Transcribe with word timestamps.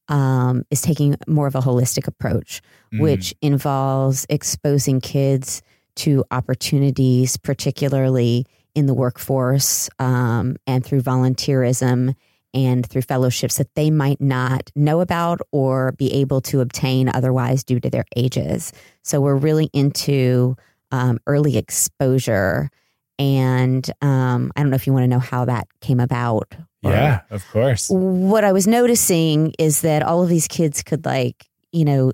um, 0.08 0.64
is 0.70 0.80
taking 0.80 1.16
more 1.28 1.46
of 1.46 1.54
a 1.54 1.60
holistic 1.60 2.06
approach, 2.06 2.62
mm. 2.92 3.00
which 3.00 3.34
involves 3.42 4.26
exposing 4.28 5.00
kids 5.00 5.62
to 6.04 6.24
opportunities, 6.30 7.36
particularly 7.36 8.46
in 8.74 8.86
the 8.86 8.94
workforce 8.94 9.88
um, 9.98 10.56
and 10.66 10.84
through 10.84 11.02
volunteerism 11.02 12.14
and 12.52 12.86
through 12.86 13.02
fellowships 13.02 13.58
that 13.58 13.74
they 13.74 13.90
might 13.90 14.20
not 14.20 14.70
know 14.74 15.00
about 15.00 15.40
or 15.52 15.92
be 15.92 16.12
able 16.12 16.40
to 16.40 16.60
obtain 16.60 17.10
otherwise 17.12 17.62
due 17.62 17.78
to 17.80 17.90
their 17.90 18.04
ages. 18.16 18.72
So 19.02 19.20
we're 19.20 19.36
really 19.36 19.70
into 19.72 20.56
um, 20.90 21.18
early 21.26 21.56
exposure. 21.56 22.70
And 23.18 23.88
um, 24.00 24.50
I 24.56 24.62
don't 24.62 24.70
know 24.70 24.76
if 24.76 24.86
you 24.86 24.92
want 24.92 25.04
to 25.04 25.08
know 25.08 25.20
how 25.20 25.44
that 25.44 25.68
came 25.80 26.00
about. 26.00 26.52
Yeah, 26.82 27.20
of 27.30 27.46
course. 27.50 27.88
What 27.90 28.42
I 28.42 28.52
was 28.52 28.66
noticing 28.66 29.52
is 29.58 29.82
that 29.82 30.02
all 30.02 30.22
of 30.22 30.28
these 30.28 30.48
kids 30.48 30.82
could 30.82 31.04
like, 31.04 31.46
you 31.72 31.84
know, 31.84 32.12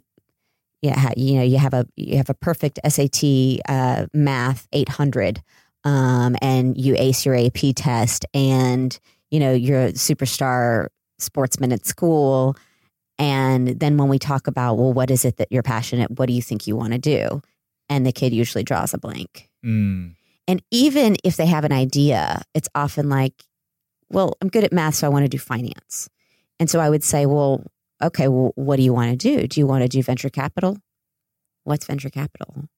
yeah, 0.86 1.10
you 1.16 1.34
know, 1.34 1.42
you 1.42 1.58
have 1.58 1.74
a 1.74 1.86
you 1.96 2.16
have 2.16 2.30
a 2.30 2.34
perfect 2.34 2.78
SAT 2.86 3.60
uh, 3.68 4.06
math 4.14 4.68
800, 4.72 5.42
um, 5.84 6.36
and 6.40 6.76
you 6.76 6.94
ace 6.96 7.26
your 7.26 7.34
AP 7.34 7.74
test, 7.74 8.24
and 8.32 8.98
you 9.30 9.40
know 9.40 9.52
you're 9.52 9.86
a 9.86 9.92
superstar 9.92 10.88
sportsman 11.18 11.72
at 11.72 11.86
school. 11.86 12.56
And 13.18 13.68
then 13.80 13.96
when 13.96 14.08
we 14.08 14.18
talk 14.18 14.46
about, 14.46 14.76
well, 14.76 14.92
what 14.92 15.10
is 15.10 15.24
it 15.24 15.38
that 15.38 15.48
you're 15.50 15.62
passionate? 15.62 16.10
What 16.18 16.26
do 16.26 16.34
you 16.34 16.42
think 16.42 16.66
you 16.66 16.76
want 16.76 16.92
to 16.92 16.98
do? 16.98 17.40
And 17.88 18.04
the 18.04 18.12
kid 18.12 18.34
usually 18.34 18.62
draws 18.62 18.92
a 18.92 18.98
blank. 18.98 19.48
Mm. 19.64 20.16
And 20.46 20.62
even 20.70 21.16
if 21.24 21.36
they 21.36 21.46
have 21.46 21.64
an 21.64 21.72
idea, 21.72 22.42
it's 22.54 22.68
often 22.74 23.08
like, 23.08 23.32
well, 24.10 24.34
I'm 24.42 24.48
good 24.48 24.64
at 24.64 24.72
math, 24.72 24.96
so 24.96 25.06
I 25.06 25.10
want 25.10 25.24
to 25.24 25.30
do 25.30 25.38
finance. 25.38 26.10
And 26.60 26.70
so 26.70 26.78
I 26.78 26.90
would 26.90 27.02
say, 27.02 27.24
well, 27.24 27.64
okay, 28.02 28.28
well, 28.28 28.52
what 28.54 28.76
do 28.76 28.82
you 28.82 28.92
want 28.92 29.10
to 29.10 29.16
do? 29.16 29.46
Do 29.46 29.60
you 29.60 29.66
want 29.66 29.82
to 29.82 29.88
do 29.88 30.02
venture 30.02 30.30
capital? 30.30 30.78
What's 31.64 31.86
venture 31.86 32.10
capital? 32.10 32.68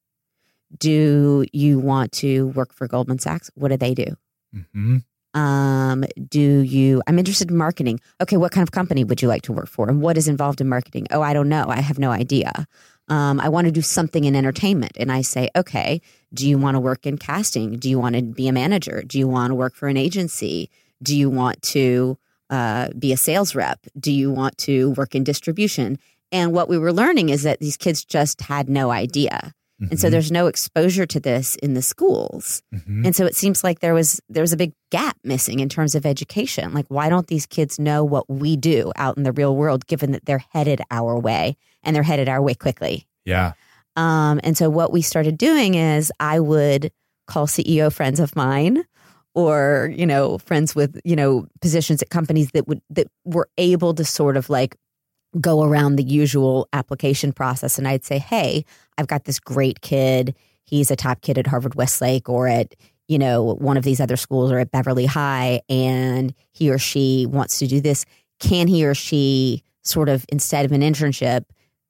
Do 0.76 1.44
you 1.52 1.78
want 1.78 2.12
to 2.12 2.48
work 2.48 2.72
for 2.72 2.86
Goldman 2.86 3.18
Sachs? 3.18 3.50
What 3.54 3.68
do 3.68 3.76
they 3.76 3.94
do? 3.94 4.16
Mm-hmm. 4.54 4.98
Um, 5.38 6.04
do 6.28 6.40
you, 6.40 7.02
I'm 7.06 7.18
interested 7.18 7.50
in 7.50 7.56
marketing. 7.56 8.00
Okay, 8.20 8.36
what 8.36 8.52
kind 8.52 8.62
of 8.62 8.72
company 8.72 9.04
would 9.04 9.22
you 9.22 9.28
like 9.28 9.42
to 9.42 9.52
work 9.52 9.68
for? 9.68 9.88
And 9.88 10.00
what 10.00 10.16
is 10.16 10.26
involved 10.26 10.60
in 10.60 10.68
marketing? 10.68 11.06
Oh, 11.10 11.22
I 11.22 11.32
don't 11.32 11.48
know. 11.48 11.66
I 11.68 11.80
have 11.80 11.98
no 11.98 12.10
idea. 12.10 12.66
Um, 13.08 13.40
I 13.40 13.48
want 13.48 13.66
to 13.66 13.70
do 13.70 13.82
something 13.82 14.24
in 14.24 14.34
entertainment. 14.34 14.92
And 14.98 15.12
I 15.12 15.22
say, 15.22 15.48
okay, 15.56 16.00
do 16.34 16.48
you 16.48 16.58
want 16.58 16.74
to 16.74 16.80
work 16.80 17.06
in 17.06 17.18
casting? 17.18 17.78
Do 17.78 17.88
you 17.88 17.98
want 17.98 18.16
to 18.16 18.22
be 18.22 18.48
a 18.48 18.52
manager? 18.52 19.02
Do 19.06 19.18
you 19.18 19.28
want 19.28 19.50
to 19.50 19.54
work 19.54 19.74
for 19.74 19.88
an 19.88 19.96
agency? 19.96 20.70
Do 21.02 21.16
you 21.16 21.30
want 21.30 21.62
to 21.62 22.18
uh, 22.50 22.88
be 22.98 23.12
a 23.12 23.16
sales 23.16 23.54
rep? 23.54 23.86
Do 23.98 24.12
you 24.12 24.30
want 24.30 24.58
to 24.58 24.90
work 24.90 25.14
in 25.14 25.24
distribution? 25.24 25.98
And 26.30 26.52
what 26.52 26.68
we 26.68 26.78
were 26.78 26.92
learning 26.92 27.30
is 27.30 27.42
that 27.42 27.60
these 27.60 27.76
kids 27.76 28.04
just 28.04 28.42
had 28.42 28.68
no 28.68 28.90
idea. 28.90 29.54
Mm-hmm. 29.80 29.92
And 29.92 30.00
so 30.00 30.06
mm-hmm. 30.06 30.12
there's 30.12 30.32
no 30.32 30.46
exposure 30.46 31.06
to 31.06 31.20
this 31.20 31.54
in 31.56 31.74
the 31.74 31.82
schools. 31.82 32.62
Mm-hmm. 32.74 33.06
And 33.06 33.16
so 33.16 33.26
it 33.26 33.36
seems 33.36 33.62
like 33.62 33.78
there 33.78 33.94
was 33.94 34.20
there 34.28 34.42
was 34.42 34.52
a 34.52 34.56
big 34.56 34.72
gap 34.90 35.16
missing 35.22 35.60
in 35.60 35.68
terms 35.68 35.94
of 35.94 36.04
education. 36.04 36.74
Like 36.74 36.86
why 36.88 37.08
don't 37.08 37.28
these 37.28 37.46
kids 37.46 37.78
know 37.78 38.04
what 38.04 38.28
we 38.28 38.56
do 38.56 38.92
out 38.96 39.16
in 39.16 39.22
the 39.22 39.32
real 39.32 39.54
world 39.54 39.86
given 39.86 40.10
that 40.12 40.24
they're 40.26 40.44
headed 40.52 40.80
our 40.90 41.18
way 41.18 41.56
and 41.82 41.94
they're 41.94 42.02
headed 42.02 42.28
our 42.28 42.42
way 42.42 42.54
quickly? 42.54 43.06
Yeah. 43.24 43.52
Um, 43.94 44.40
and 44.42 44.56
so 44.56 44.68
what 44.68 44.92
we 44.92 45.02
started 45.02 45.38
doing 45.38 45.74
is 45.74 46.12
I 46.18 46.40
would 46.40 46.92
call 47.26 47.46
CEO 47.46 47.92
friends 47.92 48.20
of 48.20 48.34
mine 48.34 48.84
or, 49.34 49.92
you 49.94 50.06
know, 50.06 50.38
friends 50.38 50.74
with, 50.74 51.00
you 51.04 51.16
know, 51.16 51.46
positions 51.60 52.02
at 52.02 52.10
companies 52.10 52.50
that 52.52 52.66
would 52.68 52.80
that 52.90 53.08
were 53.24 53.48
able 53.58 53.94
to 53.94 54.04
sort 54.04 54.36
of 54.36 54.50
like 54.50 54.76
go 55.40 55.62
around 55.62 55.96
the 55.96 56.02
usual 56.02 56.68
application 56.72 57.32
process 57.32 57.78
and 57.78 57.86
I'd 57.86 58.04
say, 58.04 58.18
"Hey, 58.18 58.64
I've 58.96 59.06
got 59.06 59.24
this 59.24 59.38
great 59.38 59.80
kid. 59.80 60.34
He's 60.64 60.90
a 60.90 60.96
top 60.96 61.20
kid 61.22 61.38
at 61.38 61.46
Harvard 61.46 61.74
Westlake 61.74 62.28
or 62.28 62.48
at, 62.48 62.74
you 63.08 63.18
know, 63.18 63.54
one 63.54 63.76
of 63.76 63.84
these 63.84 64.00
other 64.00 64.16
schools 64.16 64.50
or 64.50 64.58
at 64.58 64.70
Beverly 64.70 65.06
High 65.06 65.60
and 65.68 66.34
he 66.52 66.70
or 66.70 66.78
she 66.78 67.26
wants 67.26 67.58
to 67.58 67.66
do 67.66 67.80
this. 67.80 68.04
Can 68.40 68.66
he 68.68 68.84
or 68.86 68.94
she 68.94 69.62
sort 69.82 70.08
of 70.08 70.24
instead 70.30 70.64
of 70.64 70.72
an 70.72 70.82
internship 70.82 71.44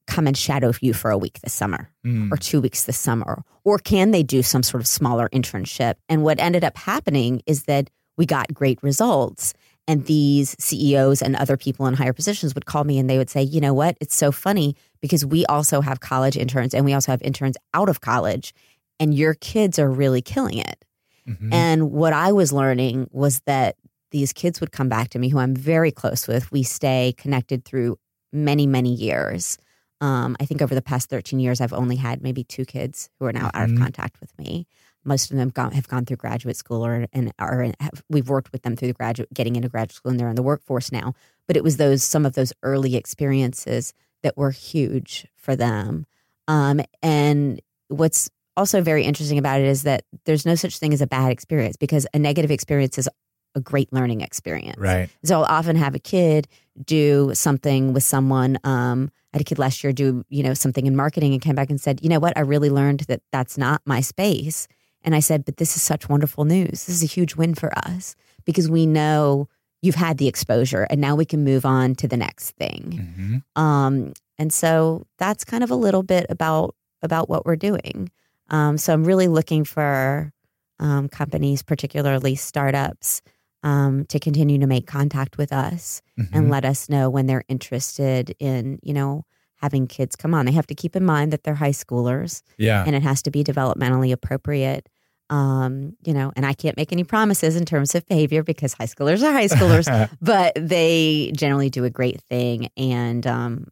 come 0.09 0.27
and 0.27 0.37
shadow 0.37 0.73
you 0.81 0.93
for 0.93 1.11
a 1.11 1.19
week 1.19 1.39
this 1.43 1.53
summer 1.53 1.89
mm. 2.05 2.33
or 2.33 2.37
2 2.37 2.61
weeks 2.61 2.85
this 2.85 2.99
summer? 2.99 3.45
Or 3.63 3.79
can 3.79 4.11
they 4.11 4.25
do 4.25 4.43
some 4.43 4.65
sort 4.65 4.81
of 4.81 4.89
smaller 4.89 5.29
internship?" 5.29 5.95
And 6.09 6.25
what 6.25 6.41
ended 6.41 6.65
up 6.65 6.77
happening 6.77 7.43
is 7.47 7.65
that 7.65 7.91
we 8.17 8.27
got 8.27 8.53
great 8.53 8.83
results 8.83 9.55
and 9.87 10.05
these 10.05 10.55
CEOs 10.59 11.23
and 11.23 11.35
other 11.37 11.57
people 11.57 11.87
in 11.87 11.95
higher 11.95 12.13
positions 12.13 12.55
would 12.55 12.67
call 12.67 12.85
me 12.85 12.99
and 12.99 13.09
they 13.09 13.17
would 13.17 13.31
say, 13.31 13.43
you 13.43 13.61
know 13.61 13.73
what? 13.73 13.97
It's 14.01 14.17
so 14.17 14.31
funny 14.31 14.77
because 15.01 15.25
we 15.25 15.47
also 15.47 15.81
have 15.81 16.01
college 16.01 16.37
interns 16.37 16.75
and 16.75 16.85
we 16.85 16.93
also 16.93 17.11
have 17.13 17.23
interns 17.23 17.57
out 17.73 17.89
of 17.89 18.01
college, 18.01 18.53
and 19.01 19.15
your 19.15 19.35
kids 19.35 19.79
are 19.79 19.91
really 19.91 20.21
killing 20.21 20.59
it. 20.59 20.85
Mm-hmm. 21.27 21.53
And 21.53 21.91
what 21.93 22.13
I 22.13 22.33
was 22.33 22.53
learning 22.53 23.09
was 23.13 23.41
that 23.47 23.77
these 24.11 24.33
kids 24.33 24.61
would 24.61 24.73
come 24.73 24.89
back 24.89 25.09
to 25.11 25.19
me 25.19 25.29
who 25.29 25.39
I'm 25.39 25.55
very 25.55 25.91
close 25.91 26.27
with. 26.27 26.51
We 26.51 26.63
stay 26.63 27.15
connected 27.17 27.65
through 27.65 27.99
many, 28.33 28.67
many 28.67 28.93
years. 28.93 29.59
Um, 30.01 30.37
I 30.41 30.45
think 30.45 30.63
over 30.63 30.75
the 30.75 30.83
past 30.83 31.11
13 31.11 31.41
years, 31.41 31.61
I've 31.61 31.73
only 31.73 31.97
had 31.97 32.23
maybe 32.23 32.45
two 32.45 32.65
kids 32.65 33.11
who 33.19 33.27
are 33.27 33.33
now 33.33 33.51
out 33.55 33.65
of 33.65 33.71
mm-hmm. 33.71 33.83
contact 33.83 34.21
with 34.21 34.37
me 34.39 34.67
most 35.05 35.31
of 35.31 35.37
them 35.37 35.49
gone, 35.49 35.73
have 35.73 35.89
gone 35.89 36.05
through 36.05 36.17
graduate 36.19 36.57
school 36.57 36.85
or 36.85 37.07
and 37.13 37.33
are 37.39 37.73
have, 37.81 38.05
we've 38.09 38.29
worked 38.29 38.53
with 38.53 38.63
them 38.63 38.77
through 38.77 38.89
the 38.89 38.95
graduate 38.95 39.33
getting 39.33 39.57
into 39.57 39.69
graduate 39.69 39.95
school 39.95 40.11
and 40.11 40.21
they're 40.21 40.29
in 40.29 40.37
the 40.37 40.43
workforce 40.43 40.93
now 40.93 41.15
but 41.47 41.57
it 41.57 41.65
was 41.65 41.79
those 41.79 42.03
some 42.03 42.27
of 42.27 42.35
those 42.35 42.53
early 42.63 42.95
experiences 42.95 43.95
that 44.23 44.37
were 44.37 44.51
huge 44.51 45.27
for 45.37 45.57
them 45.57 46.07
um, 46.47 46.81
and 47.03 47.61
what's 47.89 48.31
also 48.57 48.81
very 48.81 49.05
interesting 49.05 49.39
about 49.39 49.61
it 49.61 49.67
is 49.67 49.83
that 49.83 50.05
there's 50.25 50.45
no 50.45 50.55
such 50.55 50.79
thing 50.79 50.93
as 50.93 51.01
a 51.01 51.07
bad 51.07 51.31
experience 51.31 51.77
because 51.77 52.07
a 52.13 52.19
negative 52.19 52.51
experience 52.51 52.99
is 52.99 53.09
a 53.55 53.61
great 53.61 53.93
learning 53.93 54.21
experience. 54.21 54.79
Right. 54.79 55.11
So 55.25 55.39
I'll 55.39 55.59
often 55.59 55.77
have 55.77 55.95
a 55.95 55.99
kid 55.99 56.49
do 56.85 57.31
something 57.35 57.93
with 57.93 58.03
someone. 58.03 58.59
Um, 58.65 59.11
I 59.33 59.37
had 59.37 59.41
a 59.43 59.45
kid 59.45 59.59
last 59.59 59.85
year 59.85 59.93
do 59.93 60.25
you 60.29 60.43
know 60.43 60.55
something 60.55 60.87
in 60.87 60.97
marketing 60.97 61.33
and 61.33 61.43
came 61.43 61.55
back 61.55 61.71
and 61.71 61.81
said, 61.81 62.01
you 62.03 62.09
know 62.09 62.21
what, 62.21 62.37
I 62.37 62.41
really 62.41 62.71
learned 62.71 63.01
that 63.01 63.23
that's 63.33 63.59
not 63.59 63.83
my 63.85 64.01
space. 64.01 64.69
And 65.03 65.15
I 65.15 65.21
said, 65.21 65.45
but 65.45 65.59
this 65.59 65.77
is 65.77 65.83
such 65.83 66.09
wonderful 66.09 66.45
news. 66.45 66.87
This 66.87 66.89
is 66.91 67.03
a 67.03 67.07
huge 67.07 67.37
win 67.37 67.55
for 67.55 67.77
us 67.79 68.17
because 68.45 68.69
we 68.69 68.85
know 68.85 69.49
you've 69.81 69.95
had 69.95 70.19
the 70.19 70.27
exposure 70.27 70.87
and 70.91 71.01
now 71.01 71.15
we 71.15 71.25
can 71.25 71.45
move 71.45 71.65
on 71.65 71.95
to 71.97 72.09
the 72.09 72.17
next 72.17 72.51
thing. 72.53 73.43
Mhm. 73.57 73.61
Um, 73.61 74.13
and 74.39 74.53
so 74.53 75.07
that's 75.19 75.45
kind 75.45 75.63
of 75.63 75.71
a 75.71 75.77
little 75.77 76.03
bit 76.03 76.27
about 76.29 76.75
about 77.03 77.29
what 77.29 77.47
we're 77.47 77.57
doing. 77.57 78.11
Um, 78.51 78.77
so 78.77 78.93
I'm 78.93 79.05
really 79.05 79.29
looking 79.29 79.65
for 79.65 80.33
um, 80.81 81.09
companies, 81.09 81.63
particularly 81.63 82.35
startups, 82.35 83.23
um, 83.63 84.05
to 84.07 84.19
continue 84.21 84.59
to 84.59 84.67
make 84.67 84.87
contact 84.87 85.37
with 85.39 85.53
us 85.53 86.01
and 86.17 86.47
Mhm. 86.47 86.51
let 86.51 86.65
us 86.65 86.89
know 86.89 87.11
when 87.11 87.27
they're 87.27 87.45
interested 87.49 88.35
in, 88.39 88.79
you 88.83 88.95
know, 88.95 89.25
having 89.57 89.87
kids 89.89 90.15
come 90.15 90.35
on. 90.35 90.47
They 90.47 90.53
have 90.53 90.67
to 90.69 90.75
keep 90.75 90.95
in 90.95 91.05
mind 91.05 91.33
that 91.33 91.43
they're 91.43 91.55
high 91.57 91.71
schoolers 91.73 92.43
yeah. 92.57 92.85
and 92.87 92.95
it 92.95 93.03
has 93.03 93.23
to 93.23 93.31
be 93.31 93.43
developmentally 93.43 94.13
appropriate. 94.13 94.89
Um, 95.31 95.97
you 96.07 96.15
know, 96.15 96.33
and 96.37 96.47
I 96.47 96.55
can't 96.55 96.77
make 96.77 96.91
any 96.93 97.05
promises 97.05 97.55
in 97.57 97.67
terms 97.67 97.95
of 97.95 98.07
behavior 98.07 98.43
because 98.43 98.73
high 98.73 98.87
schoolers 98.87 99.23
are 99.23 99.33
high 99.33 99.49
schoolers, 99.49 100.09
but 100.23 100.55
they 100.57 101.33
generally 101.37 101.69
do 101.69 101.85
a 101.85 101.91
great 101.91 102.21
thing. 102.23 102.69
And 102.79 103.27
um, 103.27 103.67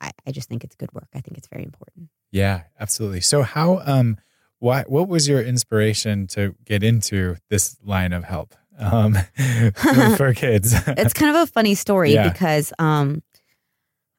I, 0.00 0.10
I 0.26 0.32
just 0.32 0.48
think 0.48 0.64
it's 0.64 0.76
good 0.76 0.92
work. 0.92 1.08
I 1.14 1.20
think 1.20 1.38
it's 1.38 1.48
very 1.48 1.64
important. 1.64 2.08
Yeah, 2.32 2.62
absolutely. 2.78 3.20
So 3.22 3.42
how 3.42 3.80
um 3.86 4.18
why 4.58 4.82
what 4.88 5.08
was 5.08 5.26
your 5.28 5.40
inspiration 5.40 6.26
to 6.28 6.54
get 6.64 6.82
into 6.82 7.36
this 7.48 7.76
line 7.82 8.12
of 8.12 8.24
help 8.24 8.54
um 8.78 9.14
for 10.16 10.32
kids? 10.34 10.74
It's 10.88 11.12
kind 11.14 11.34
of 11.34 11.42
a 11.42 11.46
funny 11.50 11.74
story 11.74 12.12
Yeah. 12.14 12.28
because 12.28 12.72
um, 12.78 13.22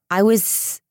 I 0.09 0.23
was, 0.23 0.81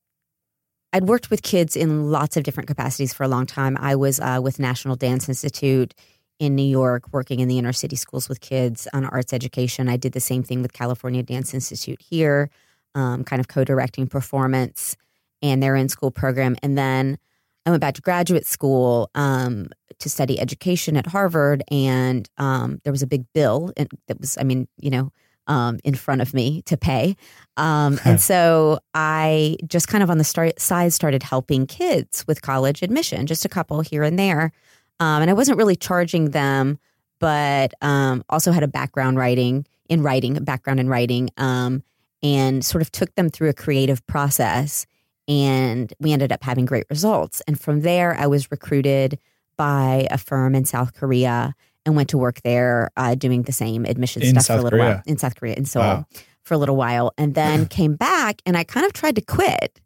I'd 0.93 1.07
worked 1.07 1.29
with 1.29 1.41
kids 1.41 1.75
in 1.75 2.09
lots 2.11 2.37
of 2.37 2.43
different 2.43 2.67
capacities 2.67 3.13
for 3.13 3.23
a 3.23 3.27
long 3.27 3.45
time. 3.45 3.77
I 3.79 3.95
was 3.95 4.19
uh, 4.19 4.39
with 4.41 4.59
National 4.59 4.95
Dance 4.95 5.27
Institute 5.29 5.93
in 6.39 6.55
New 6.55 6.63
York, 6.63 7.03
working 7.11 7.41
in 7.41 7.47
the 7.47 7.57
inner 7.57 7.73
city 7.73 7.95
schools 7.97 8.29
with 8.29 8.39
kids 8.39 8.87
on 8.93 9.05
arts 9.05 9.33
education. 9.33 9.89
I 9.89 9.97
did 9.97 10.13
the 10.13 10.21
same 10.21 10.41
thing 10.41 10.61
with 10.61 10.71
California 10.73 11.21
Dance 11.21 11.53
Institute 11.53 12.01
here, 12.01 12.49
um, 12.95 13.23
kind 13.25 13.39
of 13.41 13.47
co 13.49 13.63
directing 13.65 14.07
performance 14.07 14.95
and 15.41 15.61
their 15.61 15.75
in 15.75 15.89
school 15.89 16.11
program. 16.11 16.55
And 16.63 16.77
then 16.77 17.17
I 17.65 17.71
went 17.71 17.81
back 17.81 17.95
to 17.95 18.01
graduate 18.01 18.45
school 18.45 19.11
um, 19.15 19.69
to 19.99 20.09
study 20.09 20.39
education 20.39 20.97
at 20.97 21.05
Harvard. 21.07 21.63
And 21.69 22.29
um, 22.37 22.79
there 22.83 22.93
was 22.93 23.01
a 23.01 23.07
big 23.07 23.25
bill 23.33 23.71
and 23.77 23.89
that 24.07 24.19
was, 24.19 24.37
I 24.37 24.43
mean, 24.43 24.67
you 24.77 24.89
know, 24.89 25.11
um, 25.47 25.79
in 25.83 25.95
front 25.95 26.21
of 26.21 26.33
me 26.33 26.61
to 26.63 26.77
pay. 26.77 27.15
Um, 27.57 27.99
and 28.05 28.21
so 28.21 28.79
I 28.93 29.57
just 29.67 29.87
kind 29.87 30.03
of 30.03 30.09
on 30.09 30.19
the 30.19 30.23
start, 30.23 30.59
side 30.59 30.93
started 30.93 31.23
helping 31.23 31.65
kids 31.65 32.25
with 32.27 32.41
college 32.41 32.81
admission, 32.83 33.25
just 33.25 33.45
a 33.45 33.49
couple 33.49 33.81
here 33.81 34.03
and 34.03 34.17
there. 34.17 34.51
Um, 34.99 35.21
and 35.21 35.29
I 35.29 35.33
wasn't 35.33 35.57
really 35.57 35.75
charging 35.75 36.31
them, 36.31 36.77
but 37.19 37.73
um, 37.81 38.23
also 38.29 38.51
had 38.51 38.63
a 38.63 38.67
background 38.67 39.17
writing 39.17 39.65
in 39.89 40.03
writing, 40.03 40.37
a 40.37 40.41
background 40.41 40.79
in 40.79 40.87
writing, 40.87 41.31
um, 41.37 41.83
and 42.21 42.63
sort 42.63 42.81
of 42.81 42.91
took 42.91 43.13
them 43.15 43.29
through 43.29 43.49
a 43.49 43.53
creative 43.53 44.05
process. 44.07 44.85
And 45.29 45.93
we 45.99 46.11
ended 46.11 46.31
up 46.31 46.43
having 46.43 46.65
great 46.65 46.85
results. 46.89 47.41
And 47.47 47.57
from 47.59 47.81
there, 47.81 48.15
I 48.15 48.25
was 48.27 48.49
recruited 48.51 49.19
by 49.57 50.07
a 50.09 50.17
firm 50.17 50.55
in 50.55 50.65
South 50.65 50.93
Korea 50.95 51.53
and 51.85 51.95
went 51.95 52.09
to 52.09 52.17
work 52.17 52.41
there 52.43 52.89
uh, 52.97 53.13
doing 53.15 53.43
the 53.43 53.51
same 53.51 53.85
admission 53.85 54.23
In 54.23 54.31
stuff 54.39 54.47
for 54.47 54.53
a 54.53 54.63
little 54.63 54.79
Korea? 54.79 54.89
while 54.95 55.03
in 55.05 55.17
South 55.17 55.35
Korea 55.35 55.53
in 55.53 55.65
Seoul 55.65 55.83
Wow. 55.83 56.05
for 56.43 56.55
a 56.55 56.57
little 56.57 56.75
while, 56.75 57.13
and 57.17 57.35
then 57.35 57.65
came 57.79 57.95
back 57.95 58.41
and 58.45 58.57
I 58.57 58.63
kind 58.63 58.85
of 58.85 58.93
tried 58.93 59.15
to 59.15 59.21
quit 59.21 59.79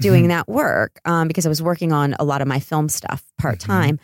doing 0.00 0.24
Mhm. 0.26 0.28
that 0.28 0.48
work 0.48 1.00
um, 1.04 1.26
because 1.28 1.46
I 1.46 1.48
was 1.48 1.62
working 1.62 1.92
on 1.92 2.14
a 2.18 2.24
lot 2.24 2.40
of 2.42 2.46
my 2.48 2.60
film 2.60 2.88
stuff 2.88 3.24
part 3.38 3.58
Mm-hmm. 3.58 3.72
time. 3.72 4.00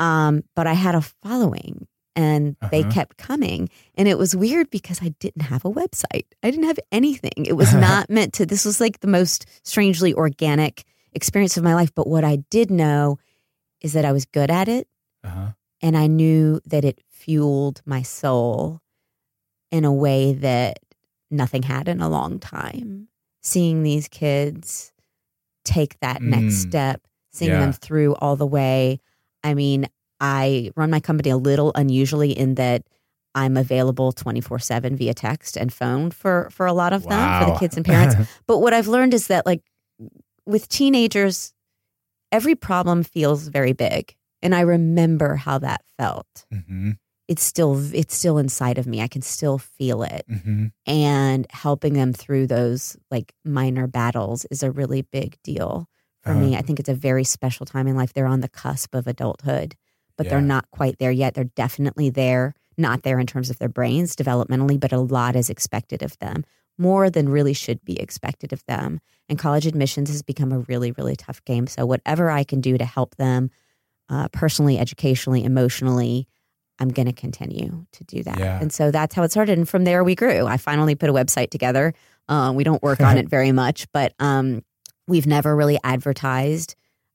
Um, 0.00 0.42
but 0.56 0.66
I 0.66 0.72
had 0.72 0.94
a 0.96 1.00
following 1.00 1.86
and 2.16 2.56
they 2.70 2.80
Uh-huh. 2.82 2.92
kept 2.92 3.16
coming. 3.16 3.68
And 3.96 4.06
it 4.08 4.18
was 4.18 4.36
weird 4.36 4.70
because 4.70 5.00
I 5.02 5.08
didn't 5.20 5.42
have 5.42 5.64
a 5.64 5.70
website. 5.70 6.26
I 6.42 6.50
didn't 6.50 6.66
have 6.66 6.78
anything. 6.92 7.46
It 7.46 7.56
was 7.56 7.72
not 7.74 8.08
meant 8.10 8.32
to, 8.34 8.46
this 8.46 8.64
was 8.64 8.80
like 8.80 9.00
the 9.00 9.08
most 9.08 9.46
strangely 9.64 10.14
organic 10.14 10.84
experience 11.12 11.56
of 11.56 11.64
my 11.64 11.74
life. 11.74 11.92
But 11.94 12.06
what 12.06 12.24
I 12.24 12.36
did 12.50 12.70
know 12.70 13.18
is 13.80 13.92
that 13.94 14.04
I 14.04 14.12
was 14.12 14.24
good 14.26 14.50
at 14.50 14.68
it. 14.68 14.86
Uh-huh. 15.24 15.48
And 15.82 15.96
I 15.96 16.06
knew 16.06 16.60
that 16.66 16.84
it 16.84 17.00
fueled 17.10 17.82
my 17.84 18.02
soul 18.02 18.80
in 19.70 19.84
a 19.84 19.92
way 19.92 20.32
that 20.34 20.78
nothing 21.30 21.62
had 21.64 21.88
in 21.88 22.00
a 22.00 22.08
long 22.08 22.38
time. 22.38 23.08
Seeing 23.42 23.82
these 23.82 24.08
kids 24.08 24.92
take 25.64 25.98
that 26.00 26.22
next 26.22 26.54
Mm. 26.64 26.68
step, 26.68 27.02
seeing 27.32 27.50
Yeah. 27.50 27.60
them 27.60 27.72
through 27.72 28.14
all 28.16 28.36
the 28.36 28.46
way. 28.46 29.00
I 29.42 29.54
mean, 29.54 29.86
I 30.24 30.70
run 30.74 30.90
my 30.90 31.00
company 31.00 31.28
a 31.30 31.36
little 31.36 31.70
unusually 31.74 32.32
in 32.32 32.54
that 32.54 32.82
I'm 33.34 33.56
available 33.56 34.12
24 34.12 34.58
7 34.60 34.96
via 34.96 35.12
text 35.12 35.56
and 35.56 35.70
phone 35.72 36.10
for, 36.10 36.48
for 36.50 36.66
a 36.66 36.72
lot 36.72 36.92
of 36.94 37.02
them, 37.08 37.18
for 37.38 37.44
the 37.44 37.58
kids 37.58 37.76
and 37.76 37.84
parents. 37.84 38.14
But 38.46 38.58
what 38.60 38.72
I've 38.72 38.88
learned 38.88 39.12
is 39.12 39.26
that, 39.26 39.44
like, 39.44 39.62
with 40.46 40.68
teenagers, 40.68 41.52
every 42.32 42.54
problem 42.54 43.02
feels 43.02 43.48
very 43.48 43.72
big. 43.72 44.14
And 44.42 44.54
I 44.54 44.60
remember 44.60 45.36
how 45.36 45.58
that 45.58 45.82
felt. 45.98 46.46
hmm 46.52 46.92
It's 47.28 47.42
still 47.42 47.74
it's 47.94 48.14
still 48.16 48.38
inside 48.38 48.78
of 48.78 48.86
me. 48.86 49.00
I 49.02 49.08
can 49.08 49.22
still 49.22 49.58
feel 49.58 50.02
it. 50.02 50.24
hmm 50.28 50.66
And 50.86 51.46
helping 51.50 51.94
them 51.94 52.12
through 52.12 52.46
those 52.46 52.96
like 53.10 53.32
minor 53.44 53.86
battles 53.86 54.44
is 54.50 54.62
a 54.62 54.70
really 54.70 55.02
big 55.02 55.36
deal 55.42 55.86
for 56.22 56.32
Uh-huh. 56.32 56.40
me. 56.40 56.56
I 56.56 56.62
think 56.62 56.78
it's 56.80 56.88
a 56.88 56.94
very 57.08 57.24
special 57.24 57.66
time 57.66 57.86
in 57.88 57.96
life. 57.96 58.12
They're 58.12 58.26
on 58.36 58.40
the 58.40 58.48
cusp 58.62 58.94
of 58.94 59.06
adulthood, 59.06 59.74
but 60.16 60.28
they're 60.28 60.40
not 60.40 60.70
quite 60.70 60.98
there 60.98 61.10
yet. 61.10 61.34
They're 61.34 61.44
definitely 61.44 62.10
there, 62.10 62.54
not 62.76 63.02
there 63.02 63.18
in 63.18 63.26
terms 63.26 63.50
of 63.50 63.58
their 63.58 63.68
brains 63.68 64.16
developmentally, 64.16 64.78
but 64.78 64.92
a 64.92 65.00
lot 65.00 65.36
is 65.36 65.50
expected 65.50 66.02
of 66.02 66.18
them, 66.18 66.44
more 66.78 67.10
than 67.10 67.28
really 67.28 67.52
should 67.52 67.84
be 67.84 67.98
expected 68.00 68.52
of 68.52 68.64
them. 68.66 69.00
And 69.28 69.38
college 69.38 69.66
admissions 69.66 70.10
has 70.10 70.22
become 70.22 70.52
a 70.52 70.60
really, 70.60 70.92
really 70.92 71.16
tough 71.16 71.44
game. 71.44 71.66
So, 71.66 71.86
whatever 71.86 72.30
I 72.30 72.44
can 72.44 72.60
do 72.60 72.78
to 72.78 72.84
help 72.84 73.16
them 73.16 73.50
uh, 74.08 74.28
personally, 74.28 74.78
educationally, 74.78 75.44
emotionally, 75.44 76.28
I'm 76.78 76.88
going 76.88 77.06
to 77.06 77.12
continue 77.12 77.86
to 77.92 78.04
do 78.04 78.22
that. 78.24 78.38
Yeah. 78.38 78.58
And 78.60 78.72
so 78.72 78.90
that's 78.90 79.14
how 79.14 79.22
it 79.22 79.30
started. 79.30 79.58
And 79.58 79.68
from 79.68 79.84
there, 79.84 80.02
we 80.02 80.14
grew. 80.14 80.46
I 80.46 80.56
finally 80.56 80.94
put 80.94 81.08
a 81.08 81.12
website 81.12 81.50
together. 81.50 81.94
Uh, 82.28 82.52
we 82.54 82.64
don't 82.64 82.82
work 82.82 83.00
on 83.00 83.16
it 83.18 83.28
very 83.28 83.52
much, 83.52 83.86
but 83.92 84.12
um, 84.18 84.62
we've 85.06 85.26
never 85.26 85.54
really 85.54 85.78
advertised. 85.84 86.74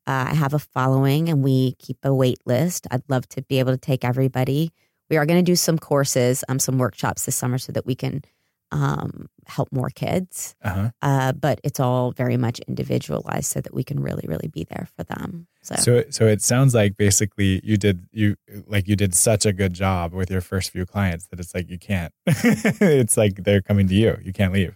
Uh, 0.09 0.25
I 0.31 0.33
have 0.33 0.55
a 0.55 0.59
following 0.59 1.29
and 1.29 1.43
we 1.43 1.73
keep 1.73 1.99
a 2.03 2.11
wait 2.11 2.39
list. 2.43 2.87
I'd 2.89 3.03
love 3.09 3.29
to 3.29 3.43
be 3.43 3.59
able 3.59 3.73
to 3.73 3.77
take 3.77 4.03
everybody. 4.03 4.71
We 5.07 5.17
are 5.17 5.25
going 5.27 5.37
to 5.37 5.51
do 5.51 5.55
some 5.55 5.77
courses, 5.77 6.43
um, 6.49 6.57
some 6.57 6.79
workshops 6.79 7.25
this 7.25 7.35
summer 7.35 7.59
so 7.59 7.71
that 7.73 7.85
we 7.85 7.93
can 7.93 8.23
um, 8.71 9.29
help 9.45 9.71
more 9.71 9.91
kids. 9.91 10.55
Uh-huh. 10.63 10.89
Uh, 11.03 11.33
but 11.33 11.61
it's 11.63 11.79
all 11.79 12.11
very 12.11 12.37
much 12.37 12.59
individualized 12.61 13.51
so 13.51 13.61
that 13.61 13.71
we 13.71 13.83
can 13.83 13.99
really, 13.99 14.25
really 14.27 14.47
be 14.47 14.63
there 14.63 14.87
for 14.97 15.03
them. 15.03 15.45
So, 15.61 15.75
So 15.75 16.03
so 16.09 16.25
it 16.25 16.41
sounds 16.41 16.73
like 16.73 16.97
basically 16.97 17.61
you 17.63 17.77
did 17.77 18.07
you 18.11 18.35
like 18.65 18.87
you 18.87 18.95
did 18.95 19.13
such 19.13 19.45
a 19.45 19.53
good 19.53 19.73
job 19.73 20.11
with 20.11 20.31
your 20.31 20.41
first 20.41 20.71
few 20.71 20.87
clients 20.87 21.27
that 21.27 21.39
it's 21.39 21.53
like 21.53 21.69
you 21.69 21.77
can't. 21.77 22.11
it's 22.25 23.15
like 23.15 23.43
they're 23.43 23.61
coming 23.61 23.87
to 23.87 23.93
you. 23.93 24.17
You 24.23 24.33
can't 24.33 24.53
leave. 24.53 24.75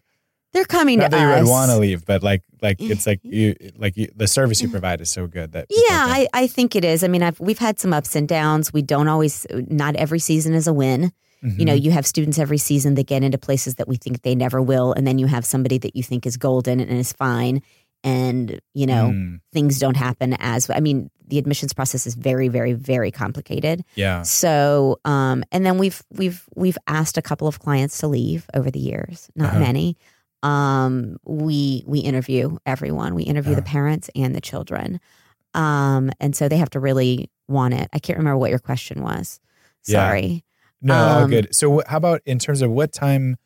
They're 0.54 0.66
coming 0.66 1.00
Not 1.00 1.06
to 1.12 1.18
that 1.18 1.22
you 1.22 1.34
us. 1.34 1.42
would 1.44 1.50
want 1.50 1.72
to 1.72 1.78
leave, 1.78 2.06
but 2.06 2.24
like 2.24 2.44
like 2.62 2.78
it's 2.80 3.06
like 3.08 3.20
you 3.24 3.56
like 3.78 3.98
you, 3.98 4.08
the 4.16 4.28
service 4.28 4.62
you 4.62 4.70
provide 4.70 5.02
is 5.02 5.10
so 5.10 5.28
good 5.28 5.52
that 5.54 5.66
Yeah, 5.70 5.78
I, 5.92 6.28
I 6.34 6.48
think 6.48 6.76
it 6.76 6.86
is. 6.86 7.04
I 7.04 7.08
mean, 7.08 7.24
I've, 7.24 7.40
we've 7.40 7.60
had 7.60 7.80
some 7.80 7.94
ups 7.94 8.16
and 8.16 8.28
downs. 8.28 8.72
We 8.72 8.82
don't 8.82 9.08
always, 9.08 9.46
not 9.52 9.96
every 9.96 10.20
season 10.20 10.54
is 10.54 10.68
a 10.68 10.74
win. 10.74 11.12
You 11.42 11.66
know, 11.66 11.74
Mhm. 11.76 11.84
you 11.84 11.92
have 11.92 12.06
students 12.08 12.40
every 12.40 12.58
season 12.58 12.96
that 12.96 13.06
get 13.06 13.22
into 13.22 13.38
places 13.38 13.76
that 13.76 13.88
we 13.88 13.98
think 13.98 14.22
they 14.22 14.34
never 14.34 14.62
will. 14.62 14.94
And 14.94 15.06
then 15.06 15.20
you 15.20 15.26
have 15.28 15.44
somebody 15.46 15.78
that 15.80 15.94
you 15.94 16.02
think 16.02 16.26
is 16.26 16.38
golden 16.38 16.80
and 16.80 16.92
is 16.92 17.12
fine. 17.12 17.62
And, 18.06 18.62
you 18.74 18.86
know, 18.86 19.12
Mm, 19.14 19.40
things 19.52 19.78
don't 19.80 19.98
happen 19.98 20.36
as, 20.40 20.70
I 20.70 20.80
mean, 20.80 21.10
the 21.28 21.38
admissions 21.38 21.74
process 21.74 22.06
is 22.08 22.16
very, 22.16 22.48
very, 22.48 22.72
very 22.74 23.12
complicated. 23.12 23.84
yeah. 23.96 24.22
So, 24.24 25.00
um, 25.06 25.44
and 25.52 25.66
then 25.66 25.78
we've, 25.78 26.02
we've, 26.12 26.44
we've 26.56 26.78
asked 26.88 27.18
a 27.18 27.22
couple 27.22 27.48
of 27.48 27.60
clients 27.60 27.98
to 28.00 28.08
leave 28.08 28.46
over 28.54 28.70
the 28.72 28.80
years, 28.80 29.30
not 29.36 29.50
Uh-huh. 29.52 29.60
many. 29.60 29.98
Um, 30.44 31.18
we, 31.26 31.84
we 31.88 32.00
interview 32.00 32.58
everyone. 32.66 33.16
We 33.16 33.24
interview 33.24 33.56
the 33.56 33.62
Uh-huh. 33.62 33.72
parents 33.72 34.10
and 34.16 34.36
the 34.36 34.42
children. 34.42 35.00
Um, 35.54 36.12
and 36.20 36.36
so 36.36 36.48
they 36.50 36.58
have 36.58 36.70
to 36.72 36.80
really 36.80 37.30
want 37.48 37.74
it. 37.74 37.88
I 37.94 38.00
can't 38.00 38.18
remember 38.18 38.38
what 38.38 38.50
your 38.50 38.60
question 38.60 39.02
was. 39.02 39.40
Yeah. 39.88 40.00
Sorry. 40.08 40.44
No, 40.82 40.96
all 40.96 41.22
Um, 41.24 41.30
good. 41.30 41.56
So 41.56 41.80
wh- 41.80 41.88
how 41.90 41.98
about 41.98 42.22
in 42.26 42.40
terms 42.40 42.62
of 42.62 42.70
what 42.72 42.92
time 42.94 43.38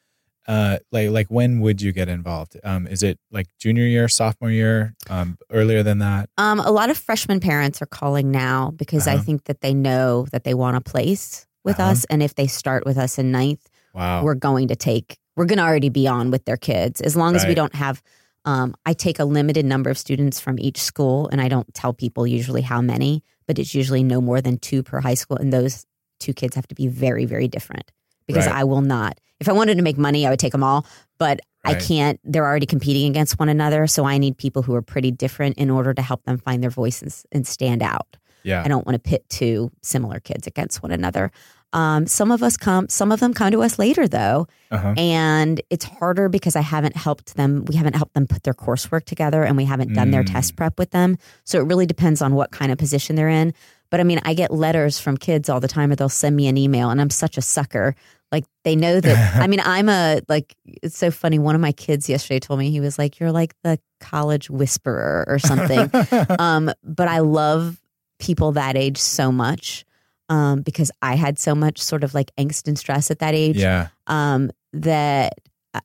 uh 0.48 0.77
like 0.94 1.10
like 1.10 1.27
when 1.27 1.60
would 1.60 1.82
you 1.82 1.92
get 1.92 2.08
involved? 2.08 2.56
Um 2.63 2.88
is 2.88 3.04
it 3.04 3.20
like 3.32 3.48
junior 3.60 3.84
year, 3.84 4.08
sophomore 4.08 4.50
year, 4.50 4.96
um 5.10 5.38
earlier 5.51 5.84
than 5.84 6.00
that? 6.00 6.30
Um, 6.38 6.60
a 6.62 6.72
lot 6.72 6.89
of 6.89 6.98
freshman 6.98 7.42
parents 7.42 7.82
are 7.82 7.86
calling 7.88 8.32
now 8.32 8.72
because 8.72 9.08
I 9.08 9.16
Uh-huh. 9.16 9.24
think 9.24 9.44
that 9.44 9.60
they 9.62 9.74
know 9.74 10.25
that 10.32 10.46
they 10.46 10.54
want 10.54 10.77
a 10.77 10.82
place 10.82 11.46
with 11.66 11.80
Uh-huh. 11.82 11.89
us. 11.92 12.06
And 12.06 12.24
if 12.24 12.36
they 12.36 12.48
start 12.48 12.86
with 12.86 12.98
us 12.98 13.20
in 13.20 13.30
ninth, 13.32 13.68
Wow. 13.94 14.24
we're 14.24 14.36
going 14.36 14.70
to 14.70 14.75
take 14.77 15.18
we're 15.38 15.46
going 15.46 15.60
to 15.60 15.63
already 15.63 15.89
be 15.89 16.08
on 16.08 16.32
with 16.32 16.44
their 16.46 16.58
kids 16.58 17.00
as 17.00 17.15
long 17.15 17.36
as 17.36 17.46
we 17.46 17.53
don't 17.56 17.75
have. 17.75 18.01
Um, 18.44 18.75
I 18.86 18.94
take 18.94 19.20
a 19.20 19.25
limited 19.25 19.65
number 19.65 19.89
of 19.89 19.98
students 19.98 20.39
from 20.39 20.58
each 20.60 20.79
school, 20.79 21.29
and 21.32 21.39
I 21.39 21.48
don't 21.48 21.72
tell 21.74 21.94
people 21.94 22.25
usually 22.25 22.62
how 22.62 22.82
many, 22.82 23.24
but 23.46 23.60
it's 23.60 23.75
usually 23.75 24.03
no 24.03 24.20
more 24.20 24.41
than 24.41 24.58
two 24.58 24.84
per 24.84 25.00
high 25.00 25.13
school, 25.13 25.38
and 25.38 25.53
those 25.53 25.86
two 26.20 26.34
kids 26.34 26.56
have 26.56 26.67
to 26.67 26.75
be 26.75 26.88
very, 26.88 27.25
very 27.25 27.48
different 27.48 27.91
because 28.25 28.48
Right. 28.48 28.56
I 28.56 28.63
will 28.63 28.82
not. 28.82 29.20
If 29.39 29.48
I 29.48 29.51
wanted 29.51 29.75
to 29.75 29.84
make 29.84 29.98
money, 29.98 30.25
I 30.25 30.29
would 30.29 30.39
take 30.39 30.53
them 30.53 30.63
all, 30.63 30.86
but 31.20 31.39
I 31.63 31.75
can't. 31.75 32.20
They're 32.24 32.46
already 32.46 32.65
competing 32.65 33.10
against 33.10 33.38
one 33.38 33.50
another, 33.50 33.86
so 33.88 34.06
I 34.06 34.17
need 34.17 34.38
people 34.38 34.63
who 34.63 34.74
are 34.74 34.82
pretty 34.82 35.12
different 35.12 35.58
in 35.58 35.70
order 35.70 35.94
to 35.94 36.01
help 36.01 36.24
them 36.24 36.38
find 36.38 36.63
their 36.63 36.70
voice 36.70 37.01
and, 37.01 37.13
and 37.32 37.46
stand 37.46 37.84
out. 37.84 38.17
Yeah. 38.44 38.63
I 38.63 38.70
don't 38.70 38.86
want 38.86 38.96
to 38.96 39.10
pit 39.10 39.25
two 39.29 39.72
similar 39.84 40.22
kids 40.22 40.48
against 40.48 40.82
one 40.82 40.91
another. 40.91 41.32
Um, 41.74 42.08
some 42.08 42.32
of 42.32 42.42
us 42.42 42.56
come, 42.58 42.88
some 42.90 43.12
of 43.12 43.20
them 43.20 43.34
come 43.34 43.52
to 43.52 43.62
us 43.62 43.78
later 43.78 44.08
though, 44.08 44.48
Uh-huh. 44.72 44.94
and 44.98 45.62
it's 45.70 45.84
harder 45.86 46.30
because 46.30 46.56
I 46.56 46.62
haven't 46.62 46.96
helped 46.96 47.36
them. 47.36 47.66
We 47.66 47.76
haven't 47.76 47.96
helped 47.96 48.14
them 48.14 48.26
put 48.26 48.44
their 48.44 48.54
coursework 48.54 49.04
together, 49.06 49.44
and 49.44 49.58
we 49.58 49.66
haven't 49.66 49.94
done 49.94 50.12
their 50.12 50.24
Mm. 50.24 50.32
test 50.32 50.56
prep 50.56 50.80
with 50.80 50.92
them. 50.92 51.18
So 51.44 51.60
it 51.60 51.64
really 51.66 51.86
depends 51.86 52.22
on 52.22 52.36
what 52.36 52.52
kind 52.52 52.72
of 52.72 52.78
position 52.78 53.16
they're 53.18 53.28
in. 53.30 53.54
But 53.90 54.00
I 54.00 54.04
mean, 54.04 54.20
I 54.24 54.34
get 54.34 54.52
letters 54.52 55.00
from 55.00 55.18
kids 55.18 55.50
all 55.50 55.60
the 55.60 55.68
time, 55.68 55.92
or 55.92 55.96
they'll 55.96 56.10
send 56.10 56.36
me 56.36 56.48
an 56.48 56.58
email, 56.58 56.90
and 56.90 57.00
I'm 57.02 57.10
such 57.10 57.38
a 57.38 57.42
sucker. 57.42 57.96
Like 58.32 58.46
they 58.66 58.76
know 58.76 59.00
that. 59.00 59.36
I 59.42 59.48
mean, 59.48 59.62
I'm 59.64 59.88
a 59.90 60.22
like. 60.28 60.56
It's 60.66 60.98
so 60.98 61.12
funny. 61.12 61.38
One 61.40 61.56
of 61.56 61.62
my 61.62 61.72
kids 61.72 62.10
yesterday 62.10 62.40
told 62.40 62.60
me 62.60 62.70
he 62.72 62.80
was 62.82 62.98
like, 63.00 63.20
"You're 63.20 63.32
like 63.32 63.54
the 63.64 63.80
college 64.02 64.50
whisperer 64.50 65.24
or 65.28 65.40
something." 65.40 65.90
um, 66.40 66.72
but 66.84 67.08
I 67.08 67.20
love 67.20 67.80
people 68.20 68.52
that 68.54 68.76
age 68.76 68.98
so 68.98 69.32
much 69.32 69.86
um, 70.29 70.62
because 70.62 70.91
I 71.01 71.15
had 71.15 71.39
so 71.39 71.55
much 71.55 71.81
sort 71.81 72.03
of 72.03 72.13
like 72.13 72.31
angst 72.38 72.67
and 72.67 72.77
stress 72.77 73.10
at 73.12 73.19
that 73.19 73.34
age 73.34 73.57
yeah. 73.57 73.88
um, 74.07 74.51
that 74.74 75.34
uh, 75.74 75.79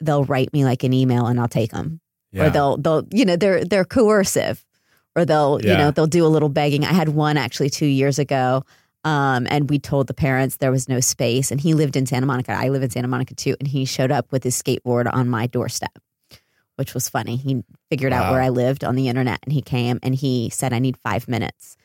they'll 0.00 0.24
write 0.24 0.52
me 0.52 0.64
like 0.64 0.84
an 0.84 0.92
email 0.92 1.26
and 1.26 1.40
I'll 1.40 1.48
take 1.48 1.72
them, 1.72 2.00
Yeah. 2.32 2.46
or 2.46 2.50
they'll 2.50 2.76
they'll 2.76 3.06
you 3.10 3.24
know 3.24 3.36
they're 3.36 3.64
they're 3.64 3.84
coercive, 3.84 4.64
or 5.14 5.24
they'll 5.24 5.60
you 5.62 5.76
know 5.76 5.90
they'll 5.90 6.06
do 6.06 6.24
a 6.26 6.28
little 6.28 6.48
begging. 6.50 6.84
I 6.84 6.92
had 6.92 7.10
one 7.10 7.36
actually 7.36 7.70
two 7.70 7.86
years 7.86 8.18
ago. 8.18 8.64
Um, 9.04 9.46
and 9.50 9.70
we 9.70 9.78
told 9.78 10.08
the 10.08 10.14
parents 10.14 10.56
there 10.56 10.72
was 10.72 10.88
no 10.88 10.98
space, 10.98 11.52
and 11.52 11.60
he 11.60 11.74
lived 11.74 11.94
in 11.94 12.06
Santa 12.06 12.26
Monica. 12.26 12.50
I 12.50 12.70
live 12.70 12.82
in 12.82 12.90
Santa 12.90 13.06
Monica 13.06 13.34
too, 13.36 13.54
and 13.60 13.68
he 13.68 13.84
showed 13.84 14.10
up 14.10 14.32
with 14.32 14.42
his 14.42 14.60
skateboard 14.60 15.08
on 15.12 15.28
my 15.28 15.46
doorstep, 15.46 15.96
which 16.74 16.92
was 16.92 17.08
funny. 17.08 17.36
He 17.36 17.62
figured 17.88 18.12
out 18.12 18.32
where 18.32 18.42
I 18.42 18.48
lived 18.48 18.82
on 18.82 18.96
the 18.96 19.06
internet, 19.06 19.38
and 19.44 19.52
he 19.52 19.62
came 19.62 20.00
and 20.02 20.12
he 20.12 20.50
said, 20.50 20.72
"I 20.72 20.80
need 20.80 20.96
five 20.96 21.28
minutes." 21.28 21.76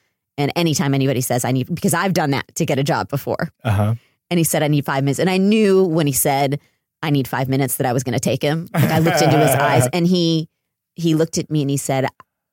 And 0.41 0.51
anytime 0.55 0.93
anybody 0.93 1.21
says 1.21 1.45
I 1.45 1.51
need, 1.51 1.74
because 1.74 1.93
I've 1.93 2.13
done 2.13 2.31
that 2.31 2.53
to 2.55 2.65
get 2.65 2.79
a 2.79 2.83
job 2.83 3.07
before, 3.10 3.51
uh-huh. 3.63 3.95
and 4.29 4.38
he 4.38 4.43
said, 4.43 4.63
I 4.63 4.67
need 4.67 4.86
five 4.86 5.03
minutes. 5.03 5.19
And 5.19 5.29
I 5.29 5.38
knew 5.38 5.83
when 5.86 6.07
he 6.07 6.13
said, 6.13 6.60
I 7.03 7.10
need 7.10 7.27
five 7.27 7.48
minutes 7.50 7.77
that 7.77 7.88
I 7.88 7.93
was 7.93 8.03
going 8.03 8.13
to 8.13 8.19
take 8.19 8.41
him. 8.41 8.67
Like 8.74 8.91
I 8.91 9.00
looked 9.00 9.21
into 9.21 9.38
his 9.38 9.55
eyes 9.55 9.88
and 9.93 10.05
he, 10.05 10.50
he 10.95 11.15
looked 11.15 11.38
at 11.38 11.50
me 11.50 11.62
and 11.62 11.69
he 11.69 11.77
said, 11.77 12.05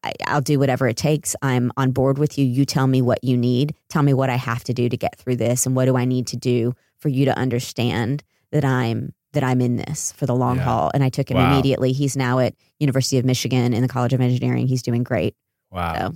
I, 0.04 0.12
I'll 0.26 0.40
do 0.40 0.58
whatever 0.58 0.86
it 0.86 0.96
takes. 0.96 1.34
I'm 1.42 1.72
on 1.76 1.90
board 1.90 2.18
with 2.18 2.38
you. 2.38 2.44
You 2.46 2.64
tell 2.64 2.86
me 2.86 3.02
what 3.02 3.22
you 3.24 3.36
need. 3.36 3.74
Tell 3.88 4.02
me 4.02 4.14
what 4.14 4.30
I 4.30 4.36
have 4.36 4.62
to 4.64 4.72
do 4.72 4.88
to 4.88 4.96
get 4.96 5.18
through 5.18 5.36
this. 5.36 5.66
And 5.66 5.74
what 5.74 5.86
do 5.86 5.96
I 5.96 6.04
need 6.04 6.26
to 6.28 6.36
do 6.36 6.74
for 6.98 7.08
you 7.08 7.24
to 7.26 7.36
understand 7.36 8.22
that 8.52 8.64
I'm, 8.64 9.12
that 9.32 9.42
I'm 9.44 9.60
in 9.60 9.76
this 9.76 10.12
for 10.12 10.24
the 10.24 10.34
long 10.34 10.56
Yeah. 10.56 10.62
haul. 10.64 10.90
And 10.94 11.02
I 11.04 11.08
took 11.10 11.30
him 11.30 11.36
Wow. 11.36 11.52
immediately. 11.52 11.92
He's 11.92 12.16
now 12.16 12.38
at 12.38 12.54
University 12.78 13.18
of 13.18 13.24
Michigan 13.24 13.74
in 13.74 13.82
the 13.82 13.88
College 13.88 14.12
of 14.12 14.20
Engineering. 14.20 14.66
He's 14.68 14.82
doing 14.82 15.02
great. 15.02 15.34
Wow. 15.70 15.94
So, 15.94 16.14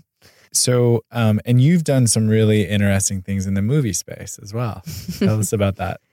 um, 1.11 1.41
and 1.45 1.61
you've 1.61 1.85
done 1.85 2.07
some 2.07 2.29
really 2.29 2.69
interesting 2.69 3.23
things 3.23 3.47
in 3.47 3.55
the 3.55 3.63
movie 3.63 3.93
space 3.93 4.39
as 4.43 4.53
well. 4.55 4.83
Tell 5.19 5.39
us 5.41 5.53
about 5.53 5.77
that. 5.77 6.01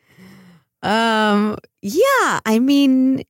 Um, 0.81 1.57
yeah, 1.81 2.39
I 2.45 2.59
mean, 2.59 3.23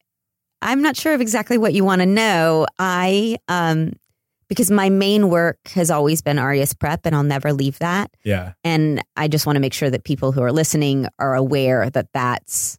I'm 0.61 0.83
not 0.83 0.95
sure 0.95 1.15
of 1.15 1.21
exactly 1.21 1.57
what 1.57 1.73
you 1.73 1.83
want 1.83 2.01
to 2.01 2.05
know. 2.05 2.67
I, 2.77 3.37
um, 3.47 3.93
because 4.49 4.69
my 4.69 4.89
main 4.89 5.29
work 5.29 5.57
has 5.69 5.89
always 5.89 6.21
been 6.21 6.37
Aureus 6.37 6.73
Prep, 6.73 7.07
and 7.07 7.15
I'll 7.15 7.23
never 7.23 7.51
leave 7.51 7.79
that. 7.79 8.11
Yeah. 8.23 8.53
And 8.63 9.03
I 9.15 9.27
just 9.27 9.47
want 9.47 9.55
to 9.55 9.59
make 9.61 9.73
sure 9.73 9.89
that 9.89 10.03
people 10.03 10.31
who 10.31 10.41
are 10.43 10.51
listening 10.51 11.07
are 11.17 11.33
aware 11.33 11.89
that 11.89 12.09
that's 12.13 12.77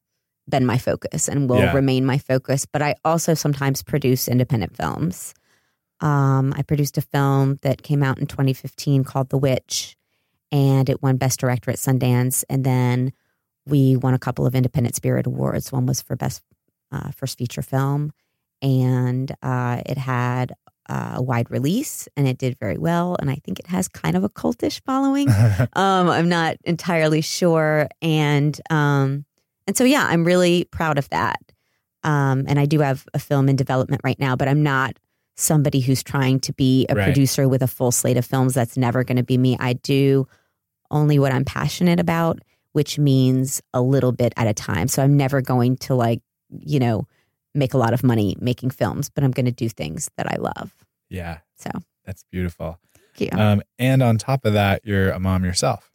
been 0.49 0.67
my 0.67 0.79
focus 0.79 1.29
and 1.29 1.49
will 1.49 1.59
Yeah. 1.59 1.73
remain 1.75 2.05
my 2.05 2.19
focus. 2.19 2.65
But 2.65 2.81
I 2.81 2.95
also 3.05 3.35
sometimes 3.35 3.83
produce 3.83 4.29
independent 4.29 4.77
films. 4.77 5.35
Um, 6.01 6.55
I 6.57 6.63
produced 6.63 6.99
a 6.99 7.03
film 7.03 7.59
that 7.63 7.83
came 7.83 8.03
out 8.03 8.19
in 8.19 8.27
2015 8.27 9.05
called 9.05 9.29
The 9.29 9.39
Witch, 9.39 9.97
and 10.51 10.89
it 10.89 11.03
won 11.03 11.17
Best 11.17 11.41
Director 11.41 11.71
at 11.71 11.77
Sundance. 11.77 12.45
And 12.49 12.65
then 12.65 13.13
we 13.67 13.97
won 13.97 14.15
a 14.15 14.19
couple 14.19 14.47
of 14.47 14.55
Independent 14.55 14.97
Spirit 14.97 15.27
Awards. 15.27 15.71
One 15.71 15.87
was 15.87 16.01
for 16.01 16.17
Best 16.17 16.43
uh, 16.91 17.11
First 17.13 17.39
Feature 17.39 17.63
Film, 17.63 18.13
and 18.63 19.31
uh, 19.43 19.83
it 19.87 19.99
had 19.99 20.53
uh, 20.89 21.15
a 21.17 21.23
wide 21.23 21.51
release, 21.51 22.09
and 22.17 22.27
it 22.27 22.39
did 22.39 22.59
very 22.59 22.79
well. 22.79 23.17
And 23.21 23.31
I 23.31 23.37
think 23.37 23.61
it 23.61 23.67
has 23.67 23.87
kind 23.87 24.17
of 24.17 24.25
a 24.25 24.29
cultish 24.29 24.83
following. 24.85 25.29
um, 25.75 26.09
I'm 26.09 26.29
not 26.29 26.57
entirely 26.65 27.21
sure, 27.21 27.89
and 28.03 28.59
um, 28.71 29.25
and 29.67 29.77
so 29.77 29.85
yeah, 29.85 30.07
I'm 30.07 30.25
really 30.25 30.65
proud 30.65 30.99
of 30.99 31.09
that. 31.11 31.41
Um, 32.03 32.45
and 32.49 32.59
I 32.59 32.65
do 32.65 32.81
have 32.81 33.07
a 33.13 33.19
film 33.19 33.49
in 33.49 33.57
development 33.57 34.01
right 34.03 34.19
now, 34.19 34.35
but 34.35 34.49
I'm 34.49 34.63
not 34.63 34.99
somebody 35.41 35.81
who's 35.81 36.03
trying 36.03 36.41
to 36.41 36.53
be 36.53 36.87
a 36.89 36.95
Right. 36.95 37.05
producer 37.05 37.49
with 37.49 37.63
a 37.63 37.67
full 37.67 37.93
slate 37.93 38.17
of 38.17 38.25
films. 38.27 38.55
That's 38.55 38.77
never 38.77 39.05
going 39.05 39.17
to 39.17 39.23
be 39.23 39.39
me. 39.39 39.57
I 39.61 39.73
do 39.75 40.27
only 40.91 41.19
what 41.19 41.33
I'm 41.33 41.45
passionate 41.45 42.01
about, 42.01 42.41
which 42.73 42.99
means 42.99 43.61
a 43.73 43.81
little 43.81 44.13
bit 44.13 44.33
at 44.37 44.47
a 44.47 44.55
time. 44.55 44.89
So 44.89 45.03
I'm 45.03 45.17
never 45.17 45.41
going 45.41 45.77
to 45.79 45.95
like, 45.95 46.21
you 46.51 46.79
know, 46.79 47.07
make 47.55 47.75
a 47.75 47.79
lot 47.79 47.93
of 47.95 48.03
money 48.05 48.37
making 48.41 48.71
films, 48.71 49.09
but 49.11 49.25
I'm 49.25 49.31
going 49.31 49.47
to 49.47 49.53
do 49.53 49.69
things 49.69 50.11
that 50.17 50.27
I 50.31 50.37
love. 50.37 50.73
yeah. 51.09 51.39
So 51.57 51.71
That's 52.07 52.25
beautiful. 52.31 52.79
thank 53.17 53.33
you. 53.33 53.39
Um, 53.39 53.63
and 53.79 54.03
on 54.03 54.19
top 54.19 54.45
of 54.45 54.53
that, 54.55 54.83
you're 54.85 55.11
a 55.11 55.19
mom 55.21 55.45
yourself. 55.45 55.90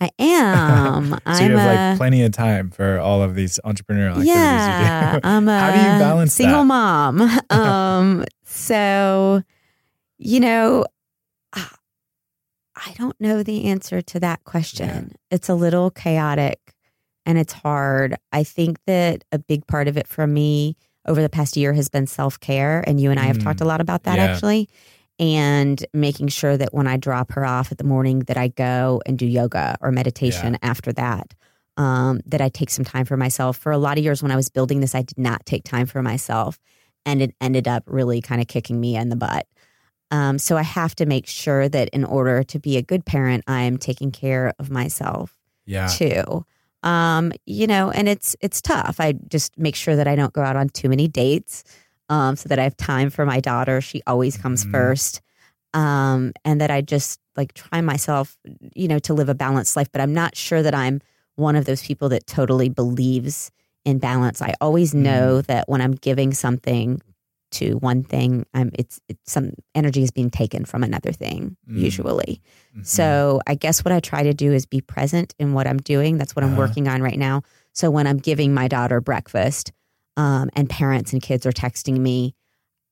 I 0.00 0.10
am. 0.18 1.10
So 1.26 1.44
I'm 1.44 1.50
you 1.52 1.56
have 1.58 1.66
a, 1.66 1.90
like 1.90 1.98
plenty 1.98 2.22
of 2.24 2.32
time 2.32 2.70
for 2.70 2.98
all 2.98 3.22
of 3.22 3.34
these 3.34 3.60
entrepreneurial 3.64 4.12
activities 4.12 4.26
yeah, 4.26 5.14
you 5.14 5.20
do. 5.20 5.20
I'm 5.28 5.48
a 5.48 5.58
How 5.60 5.70
do 5.70 5.78
you 5.78 5.98
balance 5.98 6.34
single 6.34 6.60
that? 6.60 6.66
mom. 6.66 7.40
Um, 7.50 8.24
so 8.44 9.42
you 10.18 10.40
know, 10.40 10.84
ah, 11.54 11.72
I 12.76 12.92
don't 12.98 13.18
know 13.20 13.42
the 13.42 13.66
answer 13.66 14.00
to 14.02 14.20
that 14.20 14.44
question. 14.44 15.12
It's 15.30 15.48
a 15.48 15.54
little 15.54 15.90
chaotic 15.90 16.58
and 17.26 17.38
it's 17.38 17.52
hard. 17.52 18.16
I 18.32 18.44
think 18.44 18.78
that 18.86 19.24
a 19.32 19.38
big 19.38 19.66
part 19.66 19.88
of 19.88 19.96
it 19.96 20.06
for 20.06 20.26
me 20.26 20.76
over 21.06 21.22
the 21.22 21.28
past 21.28 21.56
year 21.56 21.72
has 21.72 21.88
been 21.88 22.06
self 22.06 22.38
care, 22.40 22.82
and 22.86 23.00
you 23.00 23.10
and 23.10 23.18
I 23.20 23.24
have 23.24 23.38
Mm, 23.38 23.44
talked 23.44 23.60
a 23.60 23.64
lot 23.64 23.80
about 23.80 24.02
that 24.04 24.18
yeah. 24.18 24.24
actually. 24.24 24.68
And 25.20 25.84
making 25.92 26.28
sure 26.28 26.56
that 26.56 26.72
when 26.72 26.86
I 26.86 26.96
drop 26.96 27.30
her 27.32 27.44
off 27.44 27.70
at 27.70 27.78
the 27.78 27.84
morning, 27.84 28.20
that 28.20 28.38
I 28.38 28.48
go 28.48 29.02
and 29.04 29.18
do 29.18 29.26
yoga 29.26 29.76
or 29.80 29.92
meditation 29.92 30.58
after 30.62 30.92
that. 30.94 31.34
Um, 31.76 32.20
that 32.26 32.40
I 32.40 32.48
take 32.48 32.68
some 32.68 32.84
time 32.84 33.04
for 33.04 33.16
myself. 33.16 33.56
For 33.56 33.70
a 33.72 33.78
lot 33.78 33.96
of 33.96 34.04
years 34.04 34.22
when 34.22 34.32
I 34.32 34.36
was 34.36 34.48
building 34.50 34.80
this, 34.80 34.94
I 34.94 35.02
did 35.02 35.16
not 35.18 35.46
take 35.46 35.62
time 35.64 35.86
for 35.86 36.02
myself, 36.02 36.58
and 37.06 37.22
it 37.22 37.34
ended 37.40 37.68
up 37.68 37.84
really 37.86 38.20
kind 38.20 38.40
of 38.40 38.48
kicking 38.48 38.80
me 38.80 38.96
in 38.96 39.08
the 39.08 39.16
butt. 39.16 39.46
Um, 40.10 40.38
so 40.38 40.56
I 40.56 40.62
have 40.62 40.94
to 40.96 41.06
make 41.06 41.26
sure 41.26 41.68
that 41.68 41.88
in 41.90 42.04
order 42.04 42.42
to 42.42 42.58
be 42.58 42.76
a 42.76 42.82
good 42.82 43.06
parent, 43.06 43.44
I 43.46 43.62
am 43.62 43.78
taking 43.78 44.10
care 44.10 44.52
of 44.58 44.70
myself 44.70 45.36
Yeah. 45.64 45.86
too. 45.86 46.44
Um, 46.82 47.32
you 47.46 47.66
know, 47.66 47.90
and 47.90 48.08
it's 48.08 48.36
it's 48.40 48.60
tough. 48.60 48.96
I 49.00 49.12
just 49.12 49.56
make 49.58 49.76
sure 49.76 49.96
that 49.96 50.08
I 50.08 50.16
don't 50.16 50.32
go 50.32 50.42
out 50.42 50.56
on 50.56 50.68
too 50.70 50.88
many 50.88 51.08
dates, 51.08 51.62
um, 52.10 52.36
so 52.36 52.48
that 52.50 52.58
I 52.58 52.64
have 52.64 52.76
time 52.76 53.08
for 53.08 53.24
my 53.24 53.40
daughter. 53.40 53.80
She 53.80 54.02
always 54.06 54.36
comes 54.36 54.64
Mhm. 54.66 54.70
first, 54.72 55.22
um, 55.72 56.32
and 56.44 56.60
that 56.60 56.70
I 56.70 56.82
just 56.82 57.20
like 57.36 57.54
try 57.54 57.80
myself, 57.80 58.36
you 58.74 58.88
know, 58.88 58.98
to 59.00 59.14
live 59.14 59.28
a 59.30 59.34
balanced 59.34 59.76
life. 59.76 59.88
But 59.92 60.02
I'm 60.02 60.12
not 60.12 60.36
sure 60.36 60.62
that 60.62 60.74
I'm 60.74 61.00
one 61.36 61.56
of 61.56 61.64
those 61.64 61.80
people 61.82 62.08
that 62.10 62.26
totally 62.26 62.68
believes 62.68 63.50
in 63.86 63.98
balance. 63.98 64.42
I 64.42 64.52
always 64.60 64.92
know 64.92 65.40
that 65.42 65.68
when 65.68 65.80
I'm 65.80 65.92
giving 65.92 66.34
something 66.34 67.00
to 67.52 67.74
one 67.78 68.02
thing, 68.04 68.44
I'm 68.54 68.70
it's 68.78 69.00
it's 69.08 69.32
some 69.32 69.52
energy 69.74 70.02
is 70.02 70.10
being 70.10 70.30
taken 70.30 70.64
from 70.64 70.82
another 70.84 71.12
thing 71.12 71.56
Mm. 71.68 71.80
usually. 71.80 72.40
Mhm. 72.76 72.86
So 72.86 73.40
I 73.46 73.54
guess 73.54 73.84
what 73.84 73.92
I 73.92 74.00
try 74.00 74.22
to 74.22 74.34
do 74.34 74.52
is 74.52 74.66
be 74.66 74.80
present 74.80 75.34
in 75.38 75.52
what 75.52 75.66
I'm 75.66 75.78
doing. 75.78 76.18
That's 76.18 76.36
what 76.36 76.44
I'm 76.44 76.50
Uh-huh. 76.52 76.58
working 76.68 76.86
on 76.88 77.02
right 77.02 77.18
now. 77.18 77.42
So 77.72 77.90
when 77.90 78.06
I'm 78.06 78.18
giving 78.18 78.52
my 78.54 78.68
daughter 78.68 79.00
breakfast, 79.00 79.72
um, 80.20 80.50
and 80.52 80.68
parents 80.68 81.14
and 81.14 81.22
kids 81.22 81.46
are 81.46 81.52
texting 81.52 81.96
me, 81.98 82.34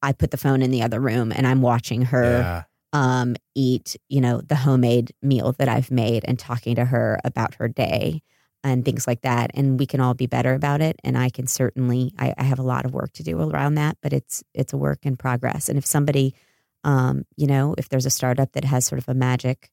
I 0.00 0.12
put 0.12 0.30
the 0.30 0.38
phone 0.38 0.62
in 0.62 0.70
the 0.70 0.80
other 0.80 0.98
room 0.98 1.30
and 1.30 1.46
I'm 1.46 1.60
watching 1.60 2.02
her 2.06 2.40
yeah. 2.40 2.62
um, 2.94 3.36
eat, 3.54 3.96
you 4.08 4.22
know, 4.22 4.40
the 4.40 4.54
homemade 4.54 5.12
meal 5.20 5.54
that 5.58 5.68
I've 5.68 5.90
made 5.90 6.24
and 6.26 6.38
talking 6.38 6.74
to 6.76 6.86
her 6.86 7.20
about 7.24 7.56
her 7.56 7.68
day 7.68 8.22
and 8.64 8.82
things 8.82 9.06
like 9.06 9.20
that. 9.22 9.50
And 9.52 9.78
we 9.78 9.84
can 9.84 10.00
all 10.00 10.14
be 10.14 10.26
better 10.26 10.54
about 10.54 10.80
it. 10.80 10.96
And 11.04 11.18
I 11.18 11.28
can 11.28 11.46
certainly, 11.46 12.14
I, 12.18 12.32
I 12.38 12.44
have 12.44 12.58
a 12.58 12.62
lot 12.62 12.86
of 12.86 12.94
work 12.94 13.12
to 13.14 13.22
do 13.22 13.38
around 13.38 13.74
that, 13.74 13.98
but 14.00 14.14
it's 14.14 14.42
it's 14.54 14.72
a 14.72 14.78
work 14.78 15.00
in 15.02 15.18
progress. 15.18 15.68
And 15.68 15.76
if 15.76 15.84
somebody, 15.84 16.34
um, 16.82 17.24
you 17.36 17.46
know, 17.46 17.74
if 17.76 17.90
there's 17.90 18.06
a 18.06 18.10
startup 18.10 18.52
that 18.52 18.64
has 18.64 18.86
sort 18.86 19.00
of 19.00 19.08
a 19.08 19.14
magic 19.14 19.70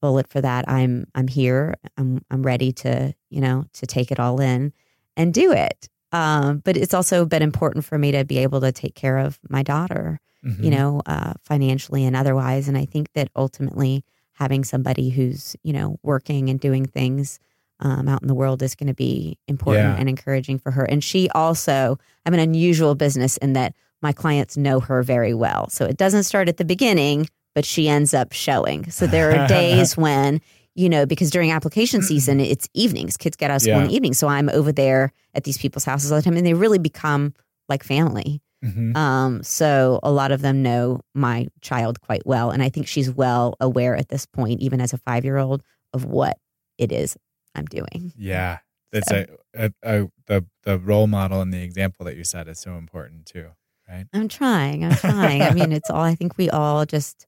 bullet 0.00 0.28
for 0.28 0.40
that, 0.40 0.68
I'm 0.68 1.06
I'm 1.16 1.26
here. 1.26 1.74
I'm 1.96 2.24
I'm 2.30 2.44
ready 2.44 2.70
to, 2.84 3.12
you 3.28 3.40
know, 3.40 3.64
to 3.72 3.86
take 3.86 4.12
it 4.12 4.20
all 4.20 4.40
in 4.40 4.72
and 5.16 5.34
do 5.34 5.50
it. 5.50 5.88
Um, 6.12 6.58
but 6.58 6.76
it's 6.76 6.94
also 6.94 7.24
been 7.24 7.42
important 7.42 7.84
for 7.84 7.98
me 7.98 8.12
to 8.12 8.24
be 8.24 8.38
able 8.38 8.60
to 8.60 8.72
take 8.72 8.94
care 8.94 9.18
of 9.18 9.38
my 9.48 9.62
daughter, 9.62 10.20
Mhm. 10.44 10.62
you 10.64 10.70
know, 10.70 11.00
uh, 11.06 11.32
financially 11.42 12.04
and 12.04 12.14
otherwise. 12.14 12.68
And 12.68 12.76
I 12.76 12.84
think 12.84 13.08
that 13.14 13.28
ultimately 13.34 14.04
having 14.34 14.64
somebody 14.64 15.08
who's, 15.10 15.56
you 15.62 15.72
know, 15.72 15.98
working 16.02 16.48
and 16.50 16.58
doing 16.60 16.84
things 16.86 17.38
um, 17.80 18.06
out 18.08 18.22
in 18.22 18.28
the 18.28 18.34
world 18.34 18.62
is 18.62 18.76
going 18.76 18.86
to 18.86 18.94
be 18.94 19.36
important 19.48 19.88
Yeah. 19.94 19.96
and 19.98 20.08
encouraging 20.08 20.58
for 20.58 20.70
her. 20.70 20.84
And 20.84 21.02
she 21.02 21.28
also, 21.30 21.98
I'm 22.24 22.32
an 22.34 22.38
unusual 22.38 22.94
business 22.94 23.36
in 23.38 23.54
that 23.54 23.74
my 24.00 24.12
clients 24.12 24.56
know 24.56 24.78
her 24.78 25.02
very 25.02 25.34
well. 25.34 25.68
So 25.68 25.84
it 25.86 25.96
doesn't 25.96 26.22
start 26.24 26.48
at 26.48 26.58
the 26.58 26.64
beginning, 26.64 27.28
but 27.56 27.64
she 27.64 27.88
ends 27.88 28.14
up 28.14 28.32
showing. 28.32 28.88
So 28.90 29.06
there 29.08 29.36
are 29.36 29.48
days 29.48 29.96
when, 29.96 30.40
you 30.74 30.88
know, 30.88 31.04
because 31.06 31.30
during 31.30 31.50
application 31.52 32.02
season, 32.02 32.40
it's 32.40 32.68
evenings. 32.74 33.16
Kids 33.16 33.36
get 33.36 33.50
out 33.50 33.56
of 33.56 33.62
school 33.62 33.78
in 33.80 33.88
the 33.88 33.94
evening. 33.94 34.14
So 34.14 34.26
I'm 34.28 34.48
over 34.50 34.72
there 34.72 35.12
at 35.34 35.44
these 35.44 35.58
people's 35.58 35.84
houses 35.84 36.10
all 36.12 36.18
the 36.18 36.22
time 36.22 36.36
and 36.36 36.46
they 36.46 36.54
really 36.54 36.78
become 36.78 37.34
like 37.68 37.82
family. 37.84 38.40
Mhm. 38.64 38.96
Um, 38.96 39.42
so 39.42 39.98
a 40.02 40.10
lot 40.12 40.30
of 40.32 40.40
them 40.40 40.62
know 40.62 41.00
my 41.14 41.48
child 41.62 42.00
quite 42.00 42.24
well. 42.26 42.50
And 42.50 42.62
I 42.62 42.68
think 42.68 42.86
she's 42.86 43.10
well 43.10 43.56
aware 43.60 43.96
at 43.96 44.08
this 44.08 44.24
point, 44.24 44.60
even 44.60 44.80
as 44.80 44.92
a 44.92 44.98
five 44.98 45.24
year 45.24 45.36
old, 45.38 45.62
of 45.92 46.04
what 46.04 46.38
it 46.78 46.92
is 46.92 47.16
I'm 47.54 47.66
doing. 47.66 48.12
Yeah, 48.16 48.58
that's 48.92 49.08
So- 49.08 49.26
a, 49.54 49.64
a, 49.66 49.72
a 49.82 50.08
the 50.26 50.46
the 50.62 50.78
role 50.78 51.06
model 51.08 51.40
and 51.40 51.52
the 51.52 51.62
example 51.62 52.06
that 52.06 52.16
you 52.16 52.24
set 52.24 52.46
is 52.48 52.58
so 52.60 52.76
important 52.76 53.26
too, 53.26 53.48
right? 53.88 54.06
I'm 54.12 54.28
trying. 54.28 54.84
I'm 54.84 54.94
trying. 54.94 55.42
I 55.42 55.52
mean, 55.52 55.72
it's 55.72 55.90
all, 55.90 56.00
I 56.02 56.14
think 56.14 56.38
we 56.38 56.48
all 56.48 56.86
just 56.86 57.26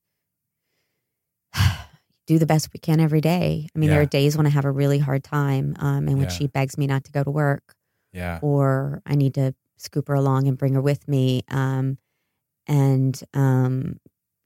do 2.27 2.39
the 2.39 2.47
best 2.47 2.71
we 2.73 2.79
can 2.81 3.01
every 3.01 3.21
day. 3.21 3.69
I 3.75 3.79
mean, 3.79 3.91
there 3.91 4.01
are 4.01 4.07
days 4.07 4.37
when 4.37 4.47
I 4.47 4.51
have 4.51 4.65
a 4.65 4.71
really 4.71 4.99
hard 4.99 5.25
time 5.25 5.77
um, 5.79 6.09
and 6.09 6.19
when 6.19 6.29
Yeah. 6.29 6.29
she 6.29 6.47
begs 6.47 6.79
me 6.79 6.87
not 6.87 7.05
to 7.05 7.13
go 7.13 7.23
to 7.25 7.31
work 7.31 7.75
Yeah, 8.13 8.41
or 8.43 9.03
I 9.07 9.15
need 9.17 9.35
to 9.35 9.55
scoop 9.79 10.09
her 10.09 10.15
along 10.15 10.49
and 10.49 10.57
bring 10.59 10.75
her 10.75 10.81
with 10.83 11.07
me. 11.09 11.43
Um, 11.49 11.99
and, 12.67 13.21
um, 13.35 14.01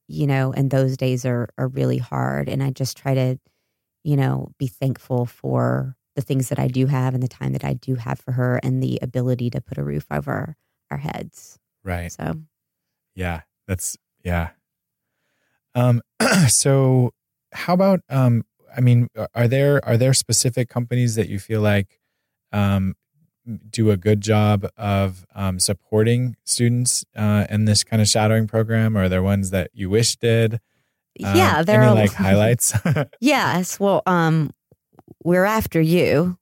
you 0.09 0.27
know, 0.27 0.53
and 0.53 0.71
those 0.71 0.97
days 0.97 1.25
are, 1.27 1.49
are 1.59 1.69
really 1.69 1.99
hard. 1.99 2.49
And 2.49 2.63
I 2.63 2.71
just 2.71 2.97
try 2.97 3.15
to, 3.15 3.39
you 4.05 4.17
know, 4.17 4.53
be 4.59 4.67
thankful 4.67 5.27
for 5.27 5.97
the 6.17 6.23
things 6.23 6.49
that 6.49 6.59
I 6.59 6.69
do 6.69 6.87
have 6.87 7.15
and 7.15 7.23
the 7.23 7.29
time 7.29 7.53
that 7.53 7.65
I 7.65 7.75
do 7.75 7.95
have 7.97 8.19
for 8.21 8.33
her 8.33 8.59
and 8.63 8.83
the 8.83 8.99
ability 9.03 9.51
to 9.51 9.61
put 9.61 9.79
a 9.79 9.85
roof 9.85 10.07
over 10.11 10.57
our 10.91 10.99
heads. 10.99 11.59
right. 11.85 12.11
So, 12.13 12.41
Yeah, 13.15 13.43
that's 13.67 13.97
yeah. 14.25 14.51
Um, 15.75 16.03
so 16.49 17.13
how 17.53 17.75
about 17.75 18.01
um? 18.09 18.45
I 18.77 18.81
mean, 18.81 19.09
are 19.35 19.49
there 19.49 19.85
are 19.85 19.97
there 19.97 20.15
specific 20.15 20.69
companies 20.69 21.15
that 21.15 21.29
you 21.29 21.39
feel 21.39 21.61
like 21.61 21.99
um 22.53 22.95
do 23.71 23.91
a 23.91 23.97
good 23.97 24.21
job 24.21 24.67
of 24.77 25.25
um, 25.35 25.59
supporting 25.59 26.37
students 26.45 27.05
uh, 27.17 27.47
in 27.49 27.65
this 27.65 27.85
kind 27.85 28.03
of 28.03 28.09
shadowing 28.09 28.47
program, 28.47 28.97
or 28.97 29.05
are 29.05 29.09
there 29.09 29.23
ones 29.23 29.51
that 29.51 29.71
you 29.73 29.89
wish 29.91 30.17
did? 30.17 30.55
Um, 31.25 31.37
yeah, 31.37 31.63
there 31.63 31.83
any 31.83 31.91
are 31.91 31.95
like 31.95 32.13
highlights. 32.13 32.73
Yes. 33.21 33.81
Well, 33.81 34.03
um, 34.07 34.51
we're 35.25 35.45
after 35.45 35.81
you, 35.81 36.39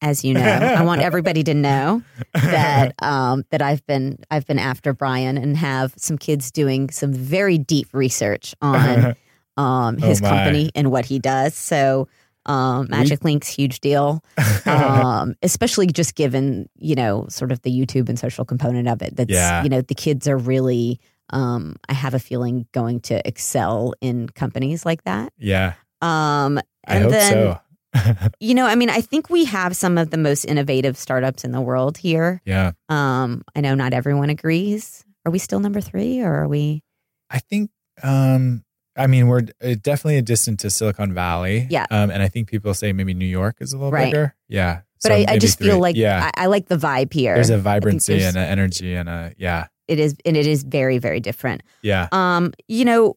as 0.00 0.24
you 0.24 0.34
know. 0.34 0.42
I 0.42 0.82
want 0.82 1.00
everybody 1.00 1.42
to 1.44 1.54
know 1.54 2.02
that 2.34 2.94
um, 3.02 3.44
that 3.50 3.62
I've 3.62 3.84
been 3.86 4.18
I've 4.30 4.46
been 4.46 4.58
after 4.58 4.92
Brian 4.92 5.38
and 5.38 5.56
have 5.56 5.94
some 5.96 6.18
kids 6.18 6.50
doing 6.50 6.90
some 6.90 7.12
very 7.12 7.58
deep 7.58 7.88
research 7.92 8.54
on 8.60 9.16
um, 9.56 9.98
Oh, 10.02 10.06
his 10.08 10.20
my. 10.22 10.28
company 10.28 10.70
and 10.74 10.90
what 10.90 11.04
he 11.06 11.18
does. 11.18 11.54
So 11.54 12.08
um, 12.46 12.86
Magic 12.90 13.24
Link's 13.24 13.48
huge 13.48 13.80
deal, 13.80 14.22
um, 14.66 15.34
especially 15.42 15.86
just 15.88 16.14
given 16.14 16.68
you 16.76 16.94
know 16.94 17.26
sort 17.28 17.52
of 17.52 17.60
the 17.62 17.70
YouTube 17.70 18.08
and 18.08 18.18
social 18.18 18.44
component 18.44 18.88
of 18.88 19.02
it. 19.02 19.16
That's 19.16 19.30
Yeah. 19.30 19.62
you 19.62 19.68
know 19.68 19.80
the 19.80 19.94
kids 19.94 20.28
are 20.28 20.36
really. 20.38 21.00
Um, 21.30 21.74
I 21.88 21.92
have 21.92 22.14
a 22.14 22.20
feeling 22.20 22.68
going 22.70 23.00
to 23.00 23.20
excel 23.26 23.94
in 24.00 24.28
companies 24.28 24.86
like 24.86 25.02
that. 25.04 25.32
yeah, 25.36 25.72
Um, 26.00 26.58
I 26.86 26.94
and 26.94 27.02
hope 27.02 27.10
then, 27.12 27.32
so. 27.32 28.28
you 28.40 28.54
know, 28.54 28.64
I 28.64 28.76
mean, 28.76 28.90
I 28.90 29.00
think 29.00 29.28
we 29.28 29.44
have 29.46 29.74
some 29.74 29.98
of 29.98 30.10
the 30.10 30.18
most 30.18 30.44
innovative 30.44 30.96
startups 30.96 31.42
in 31.42 31.50
the 31.50 31.60
world 31.60 31.98
here. 31.98 32.40
Yeah, 32.44 32.72
Um, 32.88 33.42
I 33.56 33.60
know 33.60 33.74
not 33.74 33.92
everyone 33.92 34.30
agrees. 34.30 35.04
Are 35.24 35.32
we 35.32 35.40
still 35.40 35.58
number 35.58 35.80
three 35.80 36.20
or 36.20 36.32
are 36.32 36.46
we? 36.46 36.84
I 37.28 37.40
think. 37.40 37.70
Um, 38.04 38.62
I 38.96 39.06
mean, 39.06 39.26
we're 39.28 39.42
uh, 39.62 39.74
definitely 39.80 40.16
a 40.18 40.22
distance 40.22 40.62
to 40.62 40.70
Silicon 40.70 41.12
Valley. 41.14 41.66
Yeah. 41.70 41.86
Um, 41.90 42.10
and 42.10 42.22
I 42.22 42.28
think 42.28 42.48
people 42.48 42.72
say 42.74 42.92
maybe 42.92 43.12
New 43.14 43.26
York 43.26 43.56
is 43.60 43.72
a 43.72 43.76
little 43.76 43.90
Right. 43.92 44.06
bigger. 44.12 44.34
Yeah. 44.48 44.80
But 45.02 45.08
So 45.10 45.14
I, 45.14 45.24
I 45.28 45.38
just 45.38 45.58
feel 45.58 45.78
like 45.78 45.94
yeah, 45.96 46.30
I, 46.34 46.44
I 46.44 46.46
like 46.46 46.66
the 46.68 46.76
vibe 46.78 47.12
here. 47.12 47.34
there's 47.34 47.50
a 47.50 47.58
vibrancy 47.58 48.14
there's- 48.18 48.34
and 48.34 48.42
an 48.42 48.48
energy 48.50 48.94
and 48.94 49.08
a 49.08 49.32
yeah, 49.36 49.66
it 49.88 49.98
is, 50.00 50.16
and 50.24 50.36
it 50.36 50.46
is 50.46 50.62
very, 50.64 50.98
very 50.98 51.20
different. 51.20 51.62
yeah, 51.82 52.08
Um, 52.12 52.52
you 52.68 52.84
know, 52.84 53.16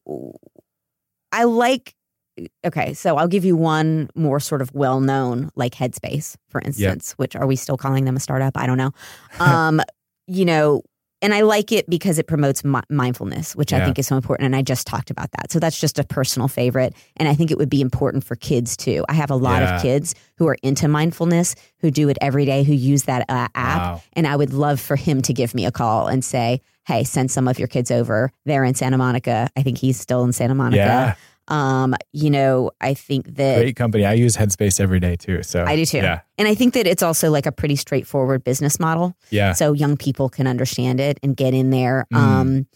I 1.32 1.46
like. 1.46 1.96
Okay, 2.66 2.94
so 2.94 3.18
I'll 3.18 3.28
give 3.28 3.44
you 3.44 3.58
one 3.58 4.10
more 4.16 4.40
sort 4.40 4.62
of 4.62 4.74
well-known, 4.74 5.50
like 5.56 5.74
Headspace, 5.74 6.36
for 6.50 6.62
instance. 6.62 7.12
Which 7.18 7.36
are 7.36 7.46
we 7.46 7.56
still 7.58 7.76
calling 7.76 8.06
them 8.06 8.16
a 8.16 8.20
startup? 8.20 8.56
I 8.56 8.66
don't 8.66 8.78
know. 8.78 8.92
Um, 9.40 9.82
you 10.28 10.46
know, 10.46 10.84
and 11.22 11.34
I 11.34 11.42
like 11.42 11.72
it 11.72 11.90
because 11.90 12.18
it 12.20 12.28
promotes 12.28 12.64
mi- 12.64 12.80
mindfulness, 12.90 13.56
which 13.56 13.74
I 13.74 13.84
think 13.84 14.00
is 14.00 14.08
so 14.08 14.16
important. 14.16 14.46
And 14.46 14.56
I 14.56 14.62
just 14.62 14.88
talked 14.88 15.10
about 15.10 15.32
that, 15.32 15.52
so 15.52 15.60
that's 15.60 15.80
just 15.80 16.00
a 16.00 16.04
personal 16.04 16.48
favorite. 16.48 16.94
And 17.18 17.28
I 17.28 17.34
think 17.36 17.52
it 17.52 17.58
would 17.58 17.70
be 17.70 17.82
important 17.82 18.24
for 18.24 18.36
kids 18.36 18.78
too. 18.78 19.04
I 19.10 19.14
have 19.14 19.30
a 19.32 19.36
lot 19.36 19.62
Yeah. 19.62 19.76
of 19.76 19.82
kids 19.82 20.16
who 20.38 20.48
are 20.48 20.58
into 20.64 20.88
mindfulness, 20.88 21.56
who 21.80 21.92
do 21.92 22.10
it 22.10 22.18
every 22.22 22.46
day, 22.46 22.64
who 22.64 22.74
use 22.74 23.04
that 23.04 23.26
uh, 23.30 23.48
app. 23.56 23.82
Wow. 23.82 24.02
And 24.14 24.28
I 24.28 24.36
would 24.36 24.54
love 24.54 24.80
for 24.80 24.96
him 24.96 25.22
to 25.24 25.34
give 25.34 25.54
me 25.54 25.66
a 25.66 25.72
call 25.72 26.08
and 26.08 26.24
say, 26.24 26.62
"Hey, 26.86 27.04
send 27.04 27.30
some 27.32 27.48
of 27.48 27.60
your 27.60 27.68
kids 27.68 27.92
over. 27.92 28.32
They're 28.46 28.64
in 28.64 28.74
Santa 28.76 28.98
Monica. 28.98 29.50
I 29.58 29.64
think 29.64 29.78
he's 29.78 30.00
still 30.00 30.24
in 30.24 30.32
Santa 30.34 30.56
Monica." 30.56 30.78
yeah. 30.78 31.16
Um, 31.50 31.96
you 32.14 32.30
know, 32.30 32.72
I 32.80 32.94
think 32.94 33.36
that 33.36 33.58
Great 33.58 33.76
company. 33.76 34.06
I 34.06 34.14
use 34.14 34.38
Headspace 34.38 34.80
every 34.80 35.00
day 35.00 35.16
too. 35.16 35.42
So 35.44 35.66
I 35.66 35.76
do 35.76 35.86
too. 35.86 35.98
Yeah, 35.98 36.22
And 36.38 36.48
I 36.48 36.56
think 36.56 36.74
that 36.76 36.86
it's 36.88 37.02
also 37.04 37.30
like 37.32 37.46
a 37.48 37.52
pretty 37.52 37.76
straightforward 37.76 38.44
business 38.44 38.80
model. 38.80 39.16
yeah, 39.32 39.54
So 39.54 39.74
young 39.74 39.98
people 39.98 40.30
can 40.30 40.46
understand 40.48 41.00
it 41.00 41.20
and 41.24 41.36
get 41.36 41.54
in 41.56 41.72
there. 41.72 42.06
Mm. 42.14 42.18
Um, 42.18 42.68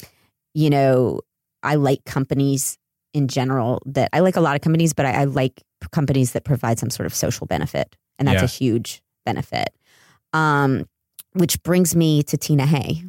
you 0.56 0.70
know, 0.70 1.22
I 1.62 1.76
like 1.76 2.04
companies 2.06 2.78
in 3.14 3.28
general 3.28 3.82
that 3.86 4.10
I 4.12 4.20
like 4.22 4.36
a 4.36 4.42
lot 4.42 4.56
of 4.56 4.62
companies, 4.62 4.94
but 4.94 5.06
I, 5.06 5.22
I 5.22 5.24
like 5.26 5.62
companies 5.92 6.32
that 6.32 6.44
provide 6.44 6.80
some 6.80 6.90
sort 6.90 7.06
of 7.06 7.14
social 7.14 7.46
benefit. 7.46 7.96
And 8.18 8.28
that's 8.28 8.42
Yeah. 8.42 8.46
a 8.46 8.48
huge 8.48 9.02
benefit. 9.26 9.70
Um, 10.34 10.86
which 11.34 11.62
brings 11.64 11.96
me 11.96 12.24
to 12.24 12.38
Tina 12.38 12.66
Hay, 12.66 13.04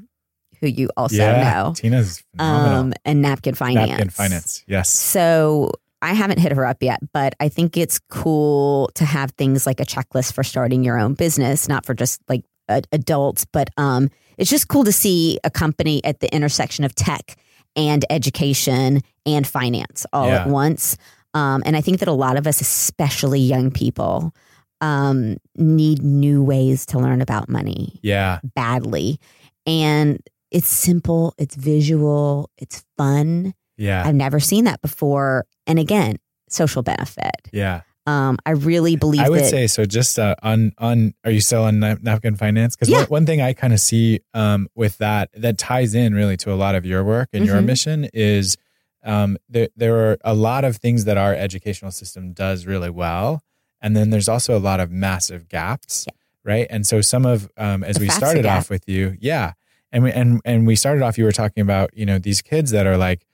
who 0.64 0.70
you 0.70 0.88
also 0.96 1.16
yeah. 1.16 1.42
know. 1.42 1.72
Tina's 1.74 2.24
phenomenal. 2.32 2.80
Um, 2.80 2.92
and 3.04 3.20
Napkin 3.20 3.54
Finance. 3.54 3.90
Napkin 3.90 4.08
finance. 4.08 4.64
Yes. 4.66 4.90
So 4.90 5.70
I 6.00 6.14
haven't 6.14 6.38
hit 6.38 6.52
her 6.52 6.64
up 6.66 6.82
yet, 6.82 7.00
but 7.12 7.34
I 7.40 7.48
think 7.48 7.76
it's 7.76 7.98
cool 8.10 8.90
to 8.94 9.04
have 9.04 9.32
things 9.32 9.66
like 9.66 9.80
a 9.80 9.84
checklist 9.84 10.32
for 10.32 10.42
starting 10.42 10.82
your 10.84 10.98
own 10.98 11.14
business, 11.14 11.68
not 11.68 11.84
for 11.84 11.94
just 11.94 12.20
like 12.28 12.44
a- 12.68 12.82
adults, 12.92 13.44
but 13.52 13.68
um, 13.76 14.10
it's 14.38 14.50
just 14.50 14.68
cool 14.68 14.84
to 14.84 14.92
see 14.92 15.38
a 15.44 15.50
company 15.50 16.02
at 16.04 16.20
the 16.20 16.34
intersection 16.34 16.84
of 16.84 16.94
tech 16.94 17.36
and 17.76 18.04
education 18.10 19.02
and 19.26 19.46
finance 19.46 20.06
all 20.12 20.30
at 20.30 20.46
once. 20.48 20.96
Um, 21.34 21.62
and 21.66 21.76
I 21.76 21.80
think 21.80 21.98
that 21.98 22.08
a 22.08 22.12
lot 22.12 22.36
of 22.36 22.46
us, 22.46 22.60
especially 22.60 23.40
young 23.40 23.70
people, 23.70 24.32
um, 24.80 25.38
need 25.56 26.02
new 26.02 26.42
ways 26.42 26.84
to 26.86 26.98
learn 26.98 27.22
about 27.22 27.48
money 27.48 27.98
Yeah. 28.02 28.40
badly. 28.54 29.18
And 29.66 30.20
it's 30.54 30.68
simple, 30.68 31.34
it's 31.36 31.54
visual, 31.56 32.48
it's 32.56 32.82
fun. 32.96 33.52
Yeah. 33.76 34.02
I've 34.06 34.14
never 34.14 34.38
seen 34.40 34.64
that 34.64 34.80
before. 34.80 35.44
And 35.66 35.78
again, 35.78 36.16
social 36.48 36.82
benefit. 36.82 37.34
Yeah. 37.52 37.80
Um, 38.06 38.36
I 38.46 38.50
really 38.50 38.96
believe 38.96 39.20
I 39.22 39.30
would 39.30 39.40
that. 39.40 39.50
say 39.50 39.66
so. 39.66 39.84
Just 39.84 40.18
uh, 40.18 40.36
on 40.42 40.72
on, 40.78 41.14
are 41.24 41.30
you 41.30 41.40
still 41.40 41.64
on 41.64 41.80
nap- 41.80 42.02
napkin 42.02 42.36
finance? 42.36 42.76
Because 42.76 42.88
Yeah. 42.90 42.98
one, 42.98 43.06
one 43.08 43.26
thing 43.26 43.40
I 43.40 43.52
kind 43.54 43.72
of 43.72 43.80
see 43.80 44.20
um, 44.34 44.68
with 44.74 44.98
that 44.98 45.30
that 45.34 45.56
ties 45.58 45.94
in 45.94 46.14
really 46.14 46.36
to 46.38 46.52
a 46.52 46.54
lot 46.54 46.74
of 46.74 46.84
your 46.86 47.02
work 47.02 47.30
and 47.32 47.44
your 47.46 47.56
Mhm. 47.60 47.64
mission 47.64 48.08
is 48.14 48.56
um, 49.04 49.36
there. 49.48 49.68
There 49.76 49.96
are 50.12 50.18
a 50.24 50.34
lot 50.34 50.64
of 50.64 50.76
things 50.76 51.04
that 51.06 51.16
our 51.16 51.34
educational 51.34 51.90
system 51.90 52.32
does 52.34 52.66
really 52.66 52.90
well, 52.90 53.42
and 53.80 53.96
then 53.96 54.10
there's 54.10 54.28
also 54.28 54.56
a 54.56 54.60
lot 54.60 54.80
of 54.80 54.90
massive 54.90 55.48
gaps, 55.48 56.06
right? 56.44 56.66
And 56.70 56.86
so 56.86 57.00
some 57.00 57.24
of 57.26 57.50
um, 57.56 57.82
as 57.84 57.96
The 57.96 58.02
we 58.02 58.08
started 58.10 58.44
off 58.46 58.68
with 58.70 58.86
you, 58.88 59.16
yeah, 59.18 59.52
and 59.94 60.04
we 60.04 60.12
and 60.12 60.40
and 60.44 60.66
we 60.66 60.76
started 60.76 61.02
off. 61.02 61.16
You 61.16 61.24
were 61.24 61.32
talking 61.32 61.62
about 61.62 61.96
you 61.96 62.04
know 62.04 62.18
these 62.18 62.42
kids 62.42 62.70
that 62.72 62.86
are 62.86 62.98
like 62.98 63.24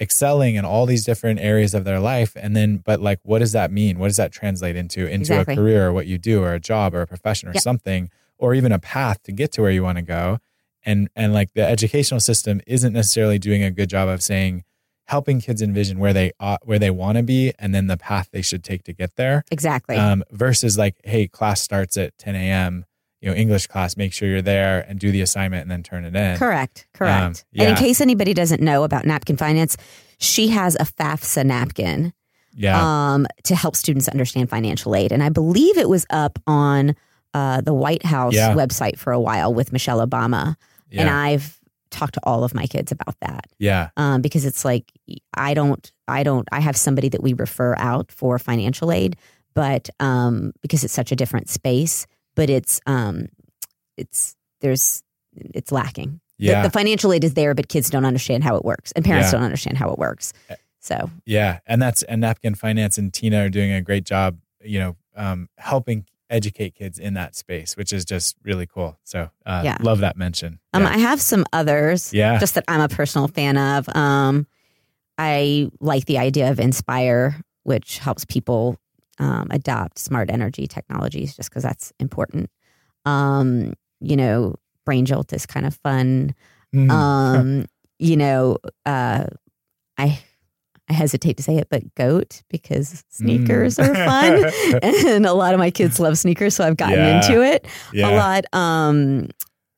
excelling 0.00 0.56
in 0.56 0.64
all 0.64 0.84
these 0.86 1.04
different 1.04 1.40
areas 1.40 1.72
of 1.72 1.84
their 1.84 1.98
life 1.98 2.36
and 2.36 2.54
then 2.54 2.76
but 2.78 3.00
like 3.00 3.18
what 3.22 3.38
does 3.38 3.52
that 3.52 3.70
mean 3.72 3.98
what 3.98 4.08
does 4.08 4.18
that 4.18 4.30
translate 4.30 4.76
into 4.76 5.06
into 5.06 5.32
Exactly. 5.32 5.54
a 5.54 5.56
career 5.56 5.86
or 5.86 5.92
what 5.92 6.06
you 6.06 6.18
do 6.18 6.42
or 6.42 6.52
a 6.52 6.60
job 6.60 6.94
or 6.94 7.00
a 7.00 7.06
profession 7.06 7.48
or 7.48 7.52
Yep. 7.54 7.62
something 7.62 8.10
or 8.36 8.52
even 8.54 8.72
a 8.72 8.78
path 8.78 9.22
to 9.22 9.32
get 9.32 9.52
to 9.52 9.62
where 9.62 9.70
you 9.70 9.82
want 9.82 9.96
to 9.96 10.02
go 10.02 10.36
and 10.84 11.08
and 11.16 11.32
like 11.32 11.54
the 11.54 11.62
educational 11.66 12.20
system 12.20 12.60
isn't 12.66 12.92
necessarily 12.92 13.38
doing 13.38 13.62
a 13.62 13.70
good 13.70 13.88
job 13.88 14.06
of 14.06 14.22
saying 14.22 14.64
helping 15.06 15.40
kids 15.40 15.62
envision 15.62 15.98
where 15.98 16.12
they 16.12 16.30
ought, 16.40 16.60
where 16.66 16.78
they 16.78 16.90
want 16.90 17.16
to 17.16 17.22
be 17.22 17.54
and 17.58 17.74
then 17.74 17.86
the 17.86 17.96
path 17.96 18.28
they 18.32 18.42
should 18.42 18.62
take 18.62 18.82
to 18.82 18.92
get 18.92 19.16
there 19.16 19.44
exactly. 19.50 19.96
um, 19.96 20.22
versus 20.30 20.76
like 20.76 20.96
hey 21.04 21.26
class 21.26 21.62
starts 21.62 21.96
at 21.96 22.16
10 22.18 22.34
a.m 22.34 22.84
you 23.20 23.28
know 23.30 23.34
English 23.34 23.66
class, 23.66 23.96
make 23.96 24.12
sure 24.12 24.28
you're 24.28 24.42
there 24.42 24.84
and 24.88 24.98
do 24.98 25.10
the 25.10 25.20
assignment 25.22 25.62
and 25.62 25.70
then 25.70 25.82
turn 25.82 26.04
it 26.04 26.14
in. 26.14 26.36
Correct. 26.38 26.86
Correct. 26.92 27.44
Um, 27.56 27.60
And 27.60 27.70
in 27.70 27.76
case 27.76 28.00
anybody 28.00 28.34
doesn't 28.34 28.60
know 28.60 28.84
about 28.84 29.04
napkin 29.06 29.36
finance, 29.36 29.76
she 30.18 30.48
has 30.48 30.74
a 30.76 30.84
FAFSA 30.84 31.44
napkin 31.44 32.12
Yeah, 32.54 32.80
um, 33.14 33.26
to 33.44 33.54
help 33.54 33.76
students 33.76 34.08
understand 34.08 34.48
financial 34.50 34.94
aid. 34.94 35.12
And 35.12 35.22
I 35.22 35.28
believe 35.30 35.76
it 35.78 35.88
was 35.88 36.06
up 36.10 36.38
on 36.46 36.94
uh, 37.34 37.60
the 37.60 37.74
White 37.74 38.04
House 38.04 38.34
Yeah. 38.34 38.54
website 38.54 38.98
for 38.98 39.12
a 39.12 39.20
while 39.20 39.52
with 39.52 39.72
Michelle 39.72 40.06
Obama. 40.06 40.56
yeah, 40.90 41.00
And 41.02 41.10
I've 41.10 41.60
talked 41.90 42.14
to 42.14 42.20
all 42.24 42.44
of 42.44 42.54
my 42.54 42.66
kids 42.66 42.92
about 42.92 43.14
that 43.20 43.46
yeah, 43.58 43.88
um, 43.96 44.20
because 44.20 44.44
it's 44.44 44.64
like 44.64 44.90
I 45.34 45.54
don't, 45.54 45.90
I 46.08 46.22
don't, 46.22 46.46
I 46.52 46.60
have 46.60 46.76
somebody 46.76 47.08
that 47.10 47.22
we 47.22 47.32
refer 47.32 47.74
out 47.78 48.10
for 48.12 48.38
financial 48.38 48.90
aid, 48.92 49.16
but 49.54 49.88
um, 50.00 50.52
because 50.62 50.84
it's 50.84 50.92
such 50.94 51.12
a 51.12 51.16
different 51.16 51.48
space, 51.48 52.06
but 52.36 52.48
it's, 52.48 52.80
um, 52.86 53.26
it's 53.96 54.36
there's, 54.60 55.02
it's 55.34 55.72
lacking. 55.72 56.20
The- 56.38 56.44
yeah, 56.46 56.62
The, 56.62 56.70
financial 56.70 57.12
aid 57.12 57.24
is 57.24 57.34
there, 57.34 57.54
but 57.54 57.68
kids 57.68 57.90
don't 57.90 58.04
understand 58.04 58.44
how 58.44 58.56
it 58.56 58.64
works, 58.64 58.92
and 58.92 59.04
parents 59.04 59.28
Yeah. 59.28 59.32
don't 59.38 59.42
understand 59.44 59.78
how 59.78 59.90
it 59.90 59.98
works. 59.98 60.32
So 60.80 61.10
yeah. 61.24 61.58
And 61.66 61.82
that's 61.82 62.02
and 62.04 62.20
Napkin 62.20 62.54
Finance 62.54 62.96
and 62.98 63.12
Tina 63.12 63.46
are 63.46 63.48
doing 63.48 63.72
a 63.72 63.80
great 63.82 64.04
job. 64.04 64.38
You 64.62 64.78
know, 64.78 64.96
um, 65.16 65.48
helping 65.58 66.04
educate 66.30 66.74
kids 66.74 66.98
in 66.98 67.14
that 67.14 67.34
space, 67.36 67.76
which 67.76 67.92
is 67.92 68.04
just 68.04 68.36
really 68.44 68.66
cool. 68.66 68.98
So 69.04 69.30
uh, 69.46 69.62
Yeah. 69.64 69.78
love 69.80 70.00
that 70.00 70.16
mention. 70.16 70.58
um, 70.74 70.82
yeah. 70.82 70.90
I 70.90 70.98
have 70.98 71.20
some 71.20 71.44
others. 71.52 72.12
yeah. 72.12 72.38
just 72.38 72.54
that 72.54 72.64
I'm 72.68 72.80
a 72.80 72.88
personal 72.88 73.28
fan 73.28 73.56
of. 73.56 73.88
Um, 73.96 74.46
I 75.18 75.70
like 75.80 76.04
the 76.04 76.18
idea 76.18 76.50
of 76.50 76.60
Inspire, 76.60 77.40
which 77.62 77.98
helps 77.98 78.24
people 78.24 78.76
um, 79.18 79.48
adopt 79.50 79.98
smart 79.98 80.30
energy 80.30 80.66
technologies, 80.66 81.34
just 81.36 81.50
because 81.50 81.62
that's 81.62 81.92
important. 81.98 82.50
Um, 83.04 83.72
you 84.00 84.16
know, 84.16 84.54
Brain 84.84 85.06
Jolt 85.06 85.32
is 85.32 85.46
kind 85.46 85.66
of 85.66 85.74
fun. 85.82 86.34
Mhm. 86.74 86.90
Um, 86.90 87.66
you 87.98 88.16
know, 88.16 88.58
uh, 88.84 89.24
I 89.98 90.18
I 90.88 90.92
hesitate 90.92 91.36
to 91.38 91.42
say 91.42 91.56
it, 91.56 91.68
but 91.68 91.82
goat 91.96 92.42
because 92.48 93.02
sneakers 93.10 93.76
Mm. 93.76 93.88
are 93.88 93.94
fun, 93.94 94.78
and 95.16 95.26
a 95.26 95.32
lot 95.32 95.52
of 95.54 95.58
my 95.58 95.70
kids 95.70 95.98
love 95.98 96.16
sneakers, 96.16 96.54
so 96.54 96.64
I've 96.64 96.76
gotten 96.76 96.94
Yeah. 96.98 97.16
into 97.26 97.42
it 97.42 97.66
yeah. 97.92 98.08
a 98.08 98.10
lot. 98.16 98.44
Um, 98.52 99.28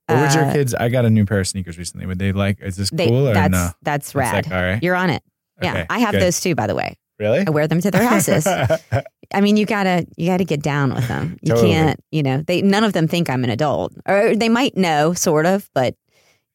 What 0.09 0.35
your 0.35 0.45
uh, 0.45 0.53
kids? 0.53 0.75
I 0.75 0.89
got 0.91 1.05
a 1.07 1.11
new 1.11 1.25
pair 1.25 1.41
of 1.41 1.47
sneakers 1.49 1.79
recently. 1.79 2.05
Would 2.07 2.19
they 2.19 2.33
like? 2.33 2.61
Is 2.61 2.77
this 2.77 2.91
they, 2.91 3.07
cool 3.09 3.29
or 3.29 3.35
that's 3.35 3.53
no? 3.53 3.71
that's 3.83 4.15
rad. 4.15 4.47
like, 4.47 4.53
all 4.55 4.63
right. 4.63 4.83
You're 4.83 4.97
on 4.97 5.09
it. 5.11 5.23
Yeah, 5.63 5.73
Okay, 5.73 5.87
I 5.91 5.99
have 6.01 6.13
good. 6.13 6.23
those 6.23 6.41
too. 6.41 6.55
By 6.55 6.67
the 6.67 6.75
way, 6.75 6.97
Really? 7.19 7.45
I 7.47 7.51
wear 7.51 7.67
them 7.67 7.81
to 7.81 7.91
their 7.91 8.07
houses. 8.07 8.47
I 9.35 9.41
mean, 9.41 9.57
you 9.57 9.67
gotta 9.67 10.07
you 10.17 10.27
gotta 10.27 10.45
get 10.45 10.63
down 10.63 10.95
with 10.95 11.07
them. 11.09 11.37
You 11.43 11.55
Totally. 11.55 11.73
can't, 11.73 12.01
you 12.13 12.23
know. 12.23 12.43
They 12.47 12.63
none 12.63 12.85
of 12.85 12.93
them 12.93 13.09
think 13.09 13.29
I'm 13.29 13.45
an 13.45 13.51
adult, 13.51 13.93
or 14.07 14.35
they 14.37 14.49
might 14.49 14.77
know, 14.77 15.13
sort 15.15 15.45
of, 15.47 15.69
but 15.75 15.95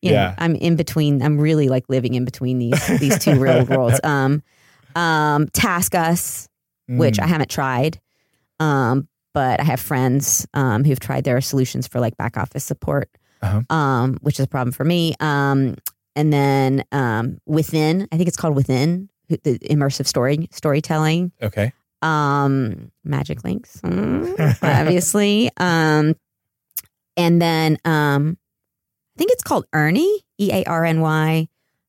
you 0.01 0.11
know, 0.11 0.15
Yeah. 0.17 0.35
I'm 0.37 0.55
in 0.55 0.75
between. 0.75 1.21
I'm 1.21 1.37
really 1.39 1.67
like 1.69 1.83
living 1.89 2.13
in 2.13 2.25
between 2.25 2.59
these 2.59 2.99
these 2.99 3.19
two 3.19 3.39
real 3.39 3.65
worlds. 3.69 3.99
Um, 4.03 4.41
um, 4.95 5.47
TaskUs, 5.47 6.47
which 6.87 7.15
Mm. 7.17 7.23
I 7.23 7.27
haven't 7.27 7.49
tried, 7.49 7.99
um, 8.59 9.07
but 9.33 9.59
I 9.59 9.63
have 9.63 9.79
friends 9.79 10.45
um, 10.53 10.83
who've 10.83 10.99
tried 10.99 11.23
their 11.23 11.41
solutions 11.41 11.87
for 11.87 11.99
like 11.99 12.15
back 12.17 12.37
office 12.37 12.63
support, 12.63 13.09
Uh-huh. 13.41 13.61
um, 13.75 14.17
which 14.21 14.39
is 14.39 14.45
a 14.45 14.47
problem 14.47 14.71
for 14.71 14.83
me. 14.83 15.15
Um, 15.19 15.75
and 16.15 16.31
then 16.31 16.83
um, 16.91 17.39
Within, 17.47 18.07
I 18.11 18.17
think 18.17 18.27
it's 18.27 18.37
called 18.37 18.55
Within, 18.55 19.09
the 19.43 19.59
immersive 19.59 20.07
story 20.07 20.47
storytelling. 20.51 21.31
Okay. 21.41 21.73
um 22.01 22.91
magic 23.03 23.43
links 23.43 23.79
mm, 23.81 24.57
obviously. 24.63 25.49
Um 25.57 26.15
and 27.17 27.41
then 27.41 27.77
um 27.85 28.37
i 29.15 29.17
think 29.17 29.31
it's 29.31 29.43
called 29.43 29.65
Earny 29.73 30.09
e-a-r-n-y 30.39 31.47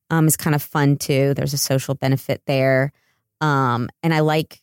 um 0.09 0.27
is 0.27 0.37
kind 0.37 0.55
of 0.55 0.61
fun 0.61 0.97
too. 0.97 1.33
There's 1.33 1.53
a 1.53 1.57
social 1.57 1.95
benefit 1.95 2.41
there. 2.47 2.91
Um 3.41 3.89
and 4.03 4.13
i 4.13 4.19
like 4.21 4.61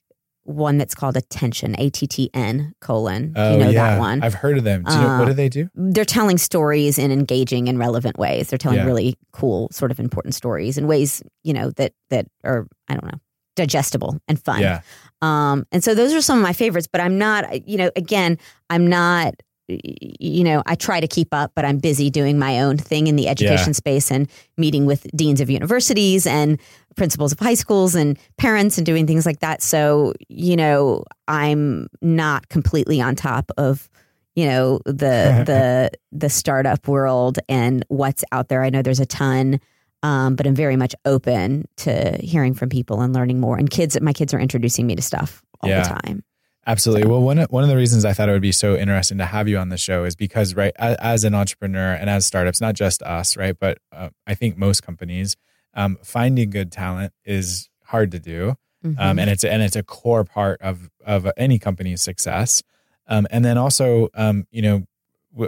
one 0.53 0.79
that's 0.79 0.95
called 0.95 1.17
attention 1.17 1.75
a-t-t-n 1.79 2.75
colon 2.81 3.33
Oh 3.37 3.53
you 3.53 3.59
know 3.59 3.71
yeah, 3.71 3.91
that 3.93 3.99
one 3.99 4.23
I've 4.23 4.35
heard 4.35 4.59
of 4.59 4.65
them. 4.65 4.85
Do 4.85 4.93
you 4.93 5.01
know, 5.01 5.07
Uh, 5.09 5.19
what 5.19 5.27
do 5.27 5.35
they 5.35 5.49
do? 5.49 5.69
they're 5.75 6.05
telling 6.05 6.39
stories 6.39 6.99
in 6.99 7.11
engaging 7.11 7.69
and 7.69 7.79
relevant 7.79 8.19
ways. 8.19 8.49
They're 8.49 8.59
telling 8.59 8.79
Yeah. 8.79 8.85
really 8.87 9.17
cool, 9.33 9.69
sort 9.73 9.91
of 9.91 9.99
important 9.99 10.35
stories 10.35 10.79
in 10.79 10.87
ways, 10.87 11.23
you 11.43 11.53
know, 11.53 11.71
that 11.73 11.93
that 12.11 12.27
are 12.45 12.67
I 12.89 12.95
don't 12.95 13.05
know, 13.07 13.19
digestible 13.57 14.19
and 14.29 14.43
fun. 14.43 14.61
Yeah, 14.61 14.81
Um, 15.21 15.67
and 15.73 15.83
so 15.85 15.95
those 15.95 16.13
are 16.15 16.21
some 16.23 16.39
of 16.39 16.43
my 16.43 16.53
favorites, 16.53 16.89
but 16.91 17.01
I'm 17.01 17.19
not, 17.19 17.67
you 17.69 17.77
know, 17.79 17.91
again, 17.97 18.39
I'm 18.71 18.87
not, 18.87 19.35
you 19.69 20.45
know, 20.45 20.63
I 20.67 20.75
try 20.75 21.01
to 21.01 21.07
keep 21.07 21.29
up, 21.33 21.53
but 21.55 21.65
I'm 21.65 21.79
busy 21.79 22.11
doing 22.11 22.39
my 22.39 22.61
own 22.61 22.77
thing 22.77 23.07
in 23.07 23.17
the 23.17 23.29
education 23.29 23.69
Yeah. 23.69 23.73
space 23.73 24.11
and 24.11 24.29
meeting 24.57 24.87
with 24.87 25.07
deans 25.15 25.41
of 25.41 25.49
universities 25.51 26.27
and 26.27 26.61
principals 26.97 27.33
of 27.33 27.39
high 27.39 27.55
schools 27.55 27.95
and 27.95 28.19
parents 28.39 28.77
and 28.77 28.85
doing 28.85 29.07
things 29.07 29.25
like 29.25 29.41
that. 29.41 29.63
So, 29.63 30.15
you 30.29 30.57
know, 30.57 31.05
I'm 31.29 31.87
not 32.03 32.49
completely 32.49 33.01
on 33.01 33.15
top 33.15 33.51
of, 33.57 33.89
you 34.35 34.47
know, 34.47 34.81
the 34.85 35.43
the 35.47 35.91
the 36.11 36.29
startup 36.29 36.87
world 36.89 37.39
and 37.49 37.85
what's 37.89 38.25
out 38.33 38.49
there. 38.49 38.63
I 38.63 38.71
know 38.71 38.83
there's 38.83 39.01
a 39.01 39.07
ton. 39.07 39.61
Um, 40.05 40.35
but 40.35 40.49
I'm 40.49 40.55
very 40.57 40.75
much 40.75 40.97
open 41.05 41.65
to 41.77 42.17
hearing 42.21 42.55
from 42.55 42.69
people 42.71 43.01
and 43.03 43.15
learning 43.15 43.39
more. 43.39 43.57
And 43.57 43.71
kids, 43.71 43.97
my 44.01 44.13
kids 44.13 44.35
are 44.35 44.41
introducing 44.41 44.85
me 44.85 44.97
to 44.97 45.03
stuff 45.03 45.45
all 45.61 45.71
Yeah. 45.71 45.85
the 45.85 46.01
time. 46.01 46.25
Absolutely. 46.67 47.09
Well, 47.09 47.21
one 47.23 47.39
of, 47.39 47.51
one 47.51 47.63
of 47.65 47.71
the 47.71 47.77
reasons 47.77 48.05
I 48.05 48.13
thought 48.13 48.29
it 48.29 48.33
would 48.33 48.43
be 48.43 48.53
so 48.53 48.77
interesting 48.77 49.19
to 49.19 49.27
have 49.27 49.49
you 49.49 49.59
on 49.59 49.69
the 49.69 49.77
show 49.77 50.05
is 50.05 50.17
because, 50.17 50.55
right, 50.55 50.73
as, 50.77 50.97
as 51.01 51.25
an 51.25 51.35
entrepreneur 51.35 51.93
and 51.95 52.09
as 52.09 52.27
startups, 52.27 52.61
not 52.61 52.75
just 52.75 53.03
us, 53.03 53.37
right, 53.37 53.57
but 53.59 53.79
uh, 53.93 54.11
I 54.27 54.35
think 54.35 54.57
most 54.57 54.83
companies, 54.83 55.37
um, 55.75 55.99
finding 56.03 56.51
good 56.51 56.71
talent 56.73 57.13
is 57.25 57.69
hard 57.85 58.11
to 58.13 58.19
do. 58.19 58.55
Mhm. 58.85 58.99
um, 58.99 59.19
and 59.21 59.31
it's 59.31 59.45
and 59.45 59.63
it's 59.63 59.77
a 59.77 59.83
core 59.85 60.25
part 60.25 60.61
of 60.61 60.91
of 61.07 61.31
any 61.37 61.57
company's 61.61 62.03
success. 62.03 62.65
Um, 63.07 63.29
and 63.31 63.45
then 63.45 63.57
also, 63.57 64.09
um, 64.15 64.45
you 64.51 64.61
know, 64.61 64.85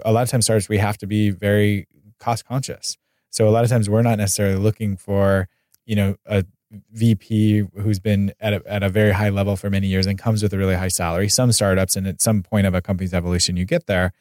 a 0.04 0.12
lot 0.12 0.22
of 0.22 0.28
times 0.28 0.44
startups 0.44 0.68
we 0.68 0.78
have 0.78 0.96
to 0.98 1.08
be 1.08 1.30
very 1.30 1.88
cost 2.20 2.44
conscious. 2.44 2.96
So 3.30 3.48
a 3.48 3.50
lot 3.50 3.64
of 3.64 3.70
times 3.70 3.90
we're 3.90 4.02
not 4.02 4.18
necessarily 4.18 4.54
looking 4.54 4.96
for 4.96 5.48
you 5.84 5.96
know 5.96 6.14
a 6.26 6.44
VP 6.92 7.64
who's 7.76 7.98
been 7.98 8.32
at 8.40 8.52
a, 8.54 8.62
at 8.66 8.82
a 8.82 8.88
very 8.88 9.12
high 9.12 9.28
level 9.30 9.56
for 9.56 9.70
many 9.70 9.86
years 9.86 10.06
and 10.06 10.18
comes 10.18 10.42
with 10.42 10.52
a 10.52 10.58
really 10.58 10.74
high 10.74 10.88
salary. 10.88 11.28
Some 11.28 11.52
startups, 11.52 11.96
and 11.96 12.06
at 12.06 12.20
some 12.20 12.42
point 12.42 12.66
of 12.66 12.74
a 12.74 12.80
company's 12.82 13.14
evolution, 13.14 13.56
you 13.56 13.64
get 13.64 13.86
there. 13.86 14.12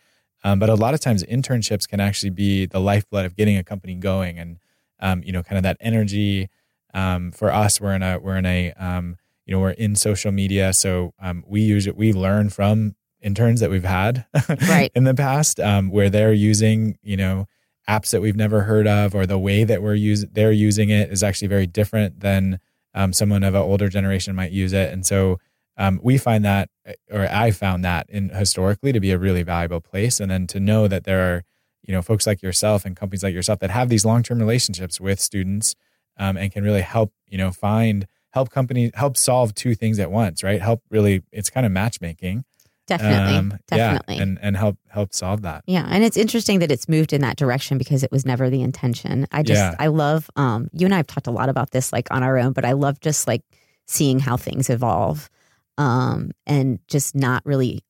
Um, 0.43 0.59
but 0.59 0.69
a 0.69 0.75
lot 0.75 0.93
of 0.93 0.99
times, 0.99 1.23
internships 1.23 1.87
can 1.87 1.99
actually 1.99 2.29
be 2.31 2.65
the 2.65 2.79
lifeblood 2.79 3.25
of 3.25 3.35
getting 3.35 3.57
a 3.57 3.63
company 3.63 3.95
going, 3.95 4.37
and 4.37 4.57
um, 4.99 5.23
you 5.23 5.31
know, 5.31 5.43
kind 5.43 5.57
of 5.57 5.63
that 5.63 5.77
energy. 5.79 6.49
Um, 6.93 7.31
for 7.31 7.51
us, 7.51 7.79
we're 7.81 7.95
in 7.95 8.03
a 8.03 8.19
we're 8.19 8.37
in 8.37 8.45
a 8.45 8.71
um, 8.73 9.17
you 9.45 9.53
know 9.53 9.59
we're 9.61 9.71
in 9.71 9.95
social 9.95 10.31
media, 10.31 10.73
so 10.73 11.13
um, 11.19 11.43
we 11.47 11.61
use 11.61 11.87
it. 11.87 11.95
We 11.95 12.13
learn 12.13 12.49
from 12.49 12.95
interns 13.21 13.61
that 13.61 13.69
we've 13.69 13.85
had 13.85 14.25
Right. 14.67 14.91
in 14.95 15.05
the 15.05 15.13
past, 15.13 15.59
um, 15.61 15.89
where 15.89 16.09
they're 16.09 16.33
using 16.33 16.97
you 17.01 17.15
know 17.17 17.47
apps 17.89 18.11
that 18.11 18.21
we've 18.21 18.35
never 18.35 18.61
heard 18.61 18.87
of, 18.87 19.13
or 19.15 19.25
the 19.25 19.39
way 19.39 19.63
that 19.63 19.81
we're 19.81 19.95
use 19.95 20.25
they're 20.31 20.51
using 20.51 20.89
it 20.89 21.11
is 21.11 21.23
actually 21.23 21.47
very 21.47 21.67
different 21.67 22.19
than 22.21 22.59
um, 22.93 23.13
someone 23.13 23.43
of 23.43 23.55
an 23.55 23.61
older 23.61 23.89
generation 23.89 24.35
might 24.35 24.51
use 24.51 24.73
it, 24.73 24.91
and 24.91 25.05
so 25.05 25.39
um, 25.77 25.99
we 26.03 26.17
find 26.17 26.45
that, 26.45 26.69
or 27.11 27.27
I 27.29 27.51
found 27.51 27.83
that 27.83 28.07
in 28.09 28.29
historically 28.29 28.91
to 28.91 28.99
be 28.99 29.11
a 29.11 29.17
really 29.17 29.43
valuable 29.43 29.81
place, 29.81 30.19
and 30.19 30.29
then 30.29 30.47
to 30.47 30.59
know 30.59 30.87
that 30.87 31.03
there 31.03 31.33
are 31.33 31.43
you 31.83 31.93
know 31.93 32.01
folks 32.01 32.25
like 32.25 32.41
yourself 32.41 32.85
and 32.85 32.95
companies 32.95 33.23
like 33.23 33.33
yourself 33.33 33.59
that 33.59 33.71
have 33.71 33.89
these 33.89 34.05
long 34.05 34.23
term 34.23 34.39
relationships 34.39 35.01
with 35.01 35.19
students 35.19 35.75
um, 36.17 36.37
and 36.37 36.51
can 36.51 36.63
really 36.63 36.81
help 36.81 37.11
you 37.27 37.37
know 37.37 37.51
find 37.51 38.07
help 38.31 38.49
companies 38.49 38.91
help 38.95 39.17
solve 39.17 39.53
two 39.53 39.75
things 39.75 39.99
at 39.99 40.11
once, 40.11 40.43
right? 40.43 40.61
Help 40.61 40.81
really 40.89 41.23
it's 41.31 41.49
kind 41.49 41.65
of 41.65 41.71
matchmaking, 41.71 42.45
Definitely. 42.87 43.35
um, 43.35 43.57
definitely. 43.67 44.15
yeah, 44.17 44.21
and 44.23 44.39
and 44.41 44.57
help 44.57 44.77
help 44.89 45.13
solve 45.13 45.41
that. 45.43 45.63
Yeah, 45.67 45.85
and 45.89 46.03
it's 46.03 46.17
interesting 46.17 46.59
that 46.59 46.71
it's 46.71 46.89
moved 46.89 47.13
in 47.13 47.21
that 47.21 47.37
direction 47.37 47.77
because 47.77 48.03
it 48.03 48.11
was 48.11 48.25
never 48.25 48.49
the 48.49 48.61
intention. 48.61 49.25
I 49.31 49.41
just 49.43 49.59
Yeah. 49.59 49.75
I 49.79 49.87
love 49.87 50.29
um 50.35 50.69
you 50.73 50.85
and 50.85 50.93
I 50.93 50.97
have 50.97 51.07
talked 51.07 51.27
a 51.27 51.31
lot 51.31 51.47
about 51.49 51.71
this 51.71 51.93
like 51.93 52.07
on 52.11 52.23
our 52.23 52.37
own, 52.37 52.51
but 52.53 52.65
I 52.65 52.73
love 52.73 52.99
just 52.99 53.27
like 53.27 53.41
seeing 53.87 54.19
how 54.19 54.35
things 54.37 54.69
evolve. 54.69 55.29
Um 55.77 56.31
and 56.45 56.79
just 56.87 57.15
not 57.15 57.41
really 57.45 57.83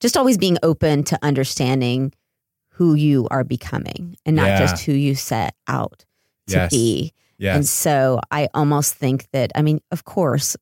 just 0.00 0.16
always 0.16 0.36
being 0.36 0.58
open 0.62 1.04
to 1.04 1.18
understanding 1.22 2.12
who 2.70 2.94
you 2.94 3.28
are 3.30 3.44
becoming 3.44 4.16
and 4.26 4.34
not 4.36 4.46
Yeah. 4.48 4.58
just 4.58 4.84
who 4.84 4.92
you 4.92 5.14
set 5.14 5.54
out 5.68 6.04
to 6.48 6.56
Yes. 6.56 6.70
be. 6.72 7.12
And 7.40 7.66
so 7.68 8.20
I 8.30 8.48
almost 8.54 8.94
think 8.94 9.26
that, 9.32 9.52
I 9.54 9.62
mean, 9.62 9.80
of 9.92 10.04
course, 10.04 10.56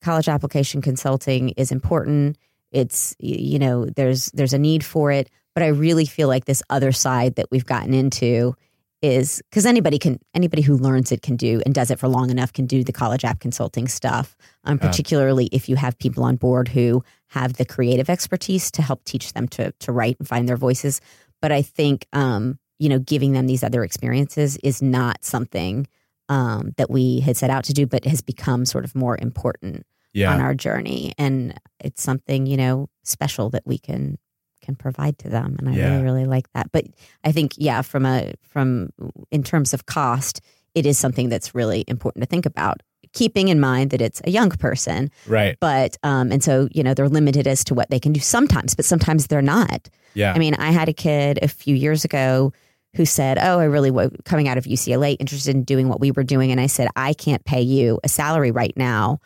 college 0.00 0.28
application 0.28 0.80
consulting 0.80 1.50
is 1.50 1.72
important. 1.72 2.36
It's, 2.72 3.14
you 3.18 3.58
know, 3.58 3.86
there's, 3.86 4.30
there's 4.32 4.52
a 4.52 4.58
need 4.58 4.84
for 4.84 5.10
it, 5.10 5.30
but 5.54 5.62
I 5.62 5.68
really 5.68 6.06
feel 6.06 6.28
like 6.28 6.44
this 6.44 6.62
other 6.70 6.92
side 6.92 7.36
that 7.36 7.50
we've 7.50 7.66
gotten 7.66 7.94
into 7.94 8.54
is 9.02 9.40
because 9.50 9.64
anybody 9.64 9.98
can 9.98 10.18
anybody 10.34 10.62
who 10.62 10.76
learns 10.76 11.10
it 11.10 11.22
can 11.22 11.36
do 11.36 11.62
and 11.64 11.74
does 11.74 11.90
it 11.90 11.98
for 11.98 12.08
long 12.08 12.30
enough 12.30 12.52
can 12.52 12.66
do 12.66 12.84
the 12.84 12.92
college 12.92 13.24
app 13.24 13.40
consulting 13.40 13.88
stuff 13.88 14.36
um, 14.64 14.78
particularly 14.78 15.48
if 15.52 15.68
you 15.68 15.76
have 15.76 15.98
people 15.98 16.22
on 16.22 16.36
board 16.36 16.68
who 16.68 17.02
have 17.28 17.54
the 17.54 17.64
creative 17.64 18.10
expertise 18.10 18.70
to 18.70 18.82
help 18.82 19.02
teach 19.04 19.32
them 19.32 19.48
to 19.48 19.72
to 19.80 19.92
write 19.92 20.16
and 20.18 20.28
find 20.28 20.48
their 20.48 20.56
voices. 20.56 21.00
But 21.40 21.52
i 21.52 21.62
think 21.62 22.06
um, 22.12 22.58
you 22.78 22.88
know 22.88 22.98
giving 22.98 23.32
them 23.32 23.46
these 23.46 23.64
other 23.64 23.84
experiences 23.84 24.58
is 24.58 24.82
not 24.82 25.24
something 25.24 25.86
um, 26.28 26.74
that 26.76 26.90
we 26.90 27.20
had 27.20 27.36
set 27.36 27.50
out 27.50 27.64
to 27.64 27.72
do 27.72 27.86
but 27.86 28.04
has 28.04 28.20
become 28.20 28.64
sort 28.66 28.84
of 28.84 28.94
more 28.94 29.16
important 29.20 29.86
Yeah. 30.12 30.32
on 30.32 30.40
our 30.40 30.54
journey 30.54 31.12
and 31.18 31.54
it's 31.78 32.02
something 32.02 32.46
you 32.46 32.56
know 32.56 32.88
special 33.04 33.50
that 33.50 33.62
we 33.64 33.78
can 33.78 34.18
can 34.62 34.74
provide 34.74 35.18
to 35.18 35.28
them 35.28 35.56
and 35.58 35.68
i 35.68 35.72
Yeah. 35.72 35.90
really 35.92 36.02
really 36.02 36.24
like 36.26 36.52
that 36.54 36.70
but 36.72 36.84
i 37.24 37.32
think 37.32 37.52
yeah 37.56 37.82
from 37.82 38.04
a 38.06 38.32
from 38.42 38.90
in 39.30 39.42
terms 39.42 39.72
of 39.72 39.86
cost 39.86 40.40
it 40.74 40.84
is 40.86 40.98
something 40.98 41.28
that's 41.28 41.54
really 41.54 41.84
important 41.88 42.22
to 42.22 42.26
think 42.26 42.44
about 42.46 42.82
keeping 43.12 43.48
in 43.48 43.58
mind 43.58 43.90
that 43.90 44.00
it's 44.00 44.20
a 44.24 44.30
young 44.30 44.50
person 44.50 45.10
right. 45.26 45.56
but 45.60 45.96
um 46.02 46.30
and 46.32 46.42
so 46.44 46.68
you 46.72 46.82
know 46.82 46.92
they're 46.94 47.08
limited 47.08 47.46
as 47.46 47.64
to 47.64 47.74
what 47.74 47.88
they 47.90 47.98
can 48.00 48.12
do 48.12 48.20
sometimes 48.20 48.74
but 48.74 48.84
sometimes 48.84 49.26
they're 49.28 49.42
not 49.42 49.88
Yeah. 50.14 50.32
I 50.34 50.38
mean, 50.38 50.54
I 50.58 50.72
had 50.72 50.88
a 50.88 50.92
kid 50.92 51.38
a 51.42 51.46
few 51.48 51.74
years 51.76 52.04
ago 52.04 52.52
who 52.96 53.06
said, 53.06 53.38
"Oh, 53.38 53.60
I 53.60 53.64
really 53.66 53.92
was 53.92 54.10
coming 54.24 54.48
out 54.48 54.58
of 54.58 54.64
UCLA, 54.66 55.14
interested 55.20 55.54
in 55.54 55.62
doing 55.62 55.88
what 55.88 56.00
we 56.00 56.10
were 56.10 56.24
doing," 56.24 56.50
and 56.50 56.60
I 56.60 56.66
said, 56.66 56.88
"I 56.96 57.12
can't 57.14 57.44
pay 57.44 57.62
you 57.62 58.00
a 58.02 58.08
salary 58.08 58.50
right 58.50 58.76
now." 58.76 59.20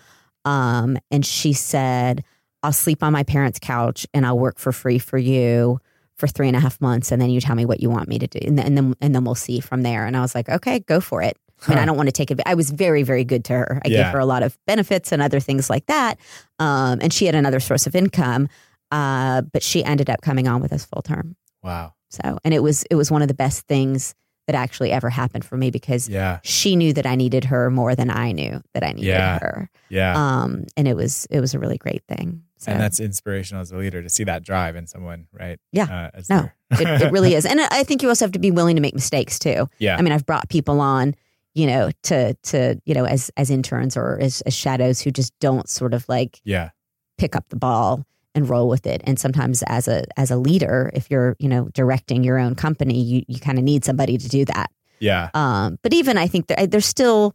Um, 0.44 0.98
and 1.10 1.24
she 1.24 1.52
said, 1.52 2.24
"I'll 2.62 2.72
sleep 2.72 3.02
on 3.02 3.12
my 3.12 3.22
parents' 3.22 3.58
couch 3.58 4.06
and 4.14 4.26
I'll 4.26 4.38
work 4.38 4.58
for 4.58 4.72
free 4.72 4.98
for 4.98 5.18
you 5.18 5.80
for 6.16 6.26
three 6.28 6.46
and 6.48 6.56
a 6.56 6.60
half 6.60 6.80
months, 6.80 7.10
and 7.12 7.20
then 7.20 7.30
you 7.30 7.40
tell 7.40 7.56
me 7.56 7.64
what 7.64 7.80
you 7.80 7.90
want 7.90 8.08
me 8.08 8.18
to 8.18 8.26
do, 8.26 8.38
and 8.46 8.58
then 8.58 8.66
and 8.66 8.76
then, 8.76 8.94
and 9.00 9.14
then 9.14 9.24
we'll 9.24 9.34
see 9.34 9.60
from 9.60 9.82
there." 9.82 10.06
And 10.06 10.16
I 10.16 10.20
was 10.20 10.34
like, 10.34 10.48
"Okay, 10.48 10.80
go 10.80 11.00
for 11.00 11.22
it." 11.22 11.36
I 11.66 11.70
mean, 11.70 11.78
I 11.78 11.84
don't 11.86 11.96
want 11.96 12.08
to 12.08 12.12
take 12.12 12.30
it. 12.30 12.40
I 12.44 12.54
was 12.54 12.70
very, 12.70 13.02
very 13.04 13.24
good 13.24 13.44
to 13.46 13.54
her. 13.54 13.80
I 13.84 13.88
Yeah. 13.88 14.02
gave 14.02 14.12
her 14.12 14.18
a 14.18 14.26
lot 14.26 14.42
of 14.42 14.58
benefits 14.66 15.12
and 15.12 15.22
other 15.22 15.40
things 15.40 15.70
like 15.70 15.86
that. 15.86 16.18
Um, 16.58 16.98
and 17.00 17.10
she 17.12 17.24
had 17.26 17.34
another 17.34 17.58
source 17.60 17.86
of 17.86 17.94
income. 17.94 18.48
Uh, 18.90 19.40
but 19.52 19.62
she 19.62 19.82
ended 19.82 20.10
up 20.10 20.20
coming 20.20 20.46
on 20.46 20.60
with 20.60 20.72
us 20.72 20.84
full 20.84 21.00
term. 21.02 21.36
wow. 21.62 21.94
So, 22.10 22.38
and 22.44 22.52
it 22.54 22.62
was 22.62 22.84
it 22.90 22.94
was 22.96 23.10
one 23.10 23.22
of 23.22 23.28
the 23.28 23.34
best 23.34 23.66
things 23.66 24.14
that 24.46 24.54
actually 24.54 24.92
ever 24.92 25.08
happened 25.10 25.44
for 25.44 25.56
me 25.56 25.70
because 25.70 26.08
Yeah. 26.08 26.40
she 26.42 26.76
knew 26.76 26.92
that 26.92 27.06
I 27.06 27.14
needed 27.14 27.44
her 27.44 27.70
more 27.70 27.94
than 27.94 28.10
I 28.10 28.32
knew 28.32 28.60
that 28.74 28.82
I 28.84 28.92
needed 28.92 29.08
Yeah. 29.08 29.38
her. 29.38 29.70
Yeah. 29.88 30.14
Um, 30.42 30.64
and 30.76 30.86
it 30.86 30.94
was 30.94 31.26
it 31.30 31.40
was 31.40 31.54
a 31.54 31.58
really 31.58 31.78
great 31.78 32.02
thing. 32.06 32.42
So 32.58 32.72
and 32.72 32.80
that's 32.80 33.00
inspirational 33.00 33.60
as 33.62 33.72
a 33.72 33.76
leader 33.76 34.02
to 34.02 34.08
see 34.08 34.24
that 34.24 34.42
drive 34.42 34.76
in 34.76 34.86
someone, 34.86 35.26
right? 35.32 35.58
Yeah. 35.72 35.84
Uh, 36.14 36.18
as 36.18 36.28
no, 36.30 36.50
it, 36.72 37.02
it 37.02 37.12
really 37.16 37.34
is. 37.34 37.44
And 37.46 37.60
I 37.60 37.84
think 37.84 38.02
you 38.02 38.08
also 38.08 38.24
have 38.24 38.32
to 38.32 38.38
be 38.38 38.50
willing 38.50 38.76
to 38.76 38.82
make 38.82 38.94
mistakes 38.94 39.38
too. 39.38 39.68
yeah. 39.78 39.96
I 39.96 40.02
mean, 40.02 40.12
I've 40.12 40.24
brought 40.26 40.48
people 40.48 40.80
on, 40.80 41.14
you 41.54 41.66
know, 41.66 41.90
to 42.04 42.34
to 42.34 42.80
you 42.84 42.94
know 42.94 43.04
as 43.06 43.30
as 43.36 43.50
interns 43.50 43.96
or 43.96 44.18
as, 44.20 44.40
as 44.42 44.54
shadows 44.54 45.00
who 45.00 45.10
just 45.10 45.32
don't 45.40 45.68
sort 45.68 45.94
of 45.94 46.06
like 46.08 46.40
yeah. 46.44 46.70
pick 47.18 47.34
up 47.36 47.48
the 47.48 47.56
ball 47.56 48.04
and 48.34 48.48
roll 48.48 48.68
with 48.68 48.86
it. 48.86 49.00
And 49.04 49.18
sometimes 49.18 49.62
as 49.66 49.88
a 49.88 50.04
as 50.18 50.30
a 50.30 50.36
leader, 50.36 50.90
if 50.94 51.10
you're 51.10 51.36
you 51.38 51.48
know 51.48 51.68
directing 51.72 52.24
your 52.24 52.38
own 52.38 52.54
company, 52.54 53.00
you 53.02 53.22
you 53.28 53.38
kind 53.40 53.58
of 53.58 53.64
need 53.64 53.84
somebody 53.84 54.18
to 54.18 54.28
do 54.28 54.44
that. 54.46 54.70
Yeah. 55.00 55.30
Um, 55.34 55.78
but 55.82 55.92
even 55.92 56.16
I 56.18 56.26
think 56.26 56.46
there, 56.46 56.66
there's 56.66 56.86
still 56.86 57.34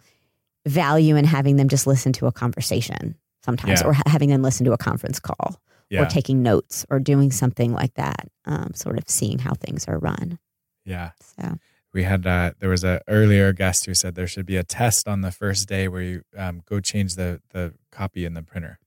value 0.65 1.15
in 1.15 1.25
having 1.25 1.55
them 1.55 1.67
just 1.69 1.87
listen 1.87 2.13
to 2.13 2.27
a 2.27 2.31
conversation 2.31 3.15
sometimes, 3.43 3.81
Yeah. 3.81 3.87
or 3.87 3.93
ha- 3.93 4.03
having 4.07 4.29
them 4.29 4.41
listen 4.41 4.65
to 4.65 4.73
a 4.73 4.77
conference 4.77 5.19
call, 5.19 5.61
Yeah. 5.89 6.03
or 6.03 6.05
taking 6.05 6.41
notes, 6.43 6.85
or 6.89 6.99
doing 6.99 7.31
something 7.31 7.71
like 7.73 7.93
that. 7.95 8.27
Um, 8.45 8.73
sort 8.73 8.97
of 8.97 9.09
seeing 9.09 9.39
how 9.39 9.53
things 9.53 9.87
are 9.87 9.97
run. 9.99 10.39
yeah. 10.85 11.11
So 11.37 11.57
we 11.93 12.03
had 12.03 12.25
uh, 12.27 12.53
there 12.59 12.69
was 12.69 12.83
a 12.83 13.01
earlier 13.07 13.51
guest 13.53 13.85
who 13.85 13.93
said 13.93 14.15
there 14.15 14.27
should 14.27 14.45
be 14.45 14.57
a 14.57 14.63
test 14.63 15.07
on 15.07 15.21
the 15.21 15.31
first 15.31 15.67
day 15.67 15.87
where 15.87 16.01
you 16.01 16.21
um, 16.37 16.61
go 16.65 16.79
change 16.79 17.15
the 17.15 17.41
the 17.53 17.73
copy 17.91 18.25
in 18.25 18.33
the 18.33 18.43
printer 18.43 18.79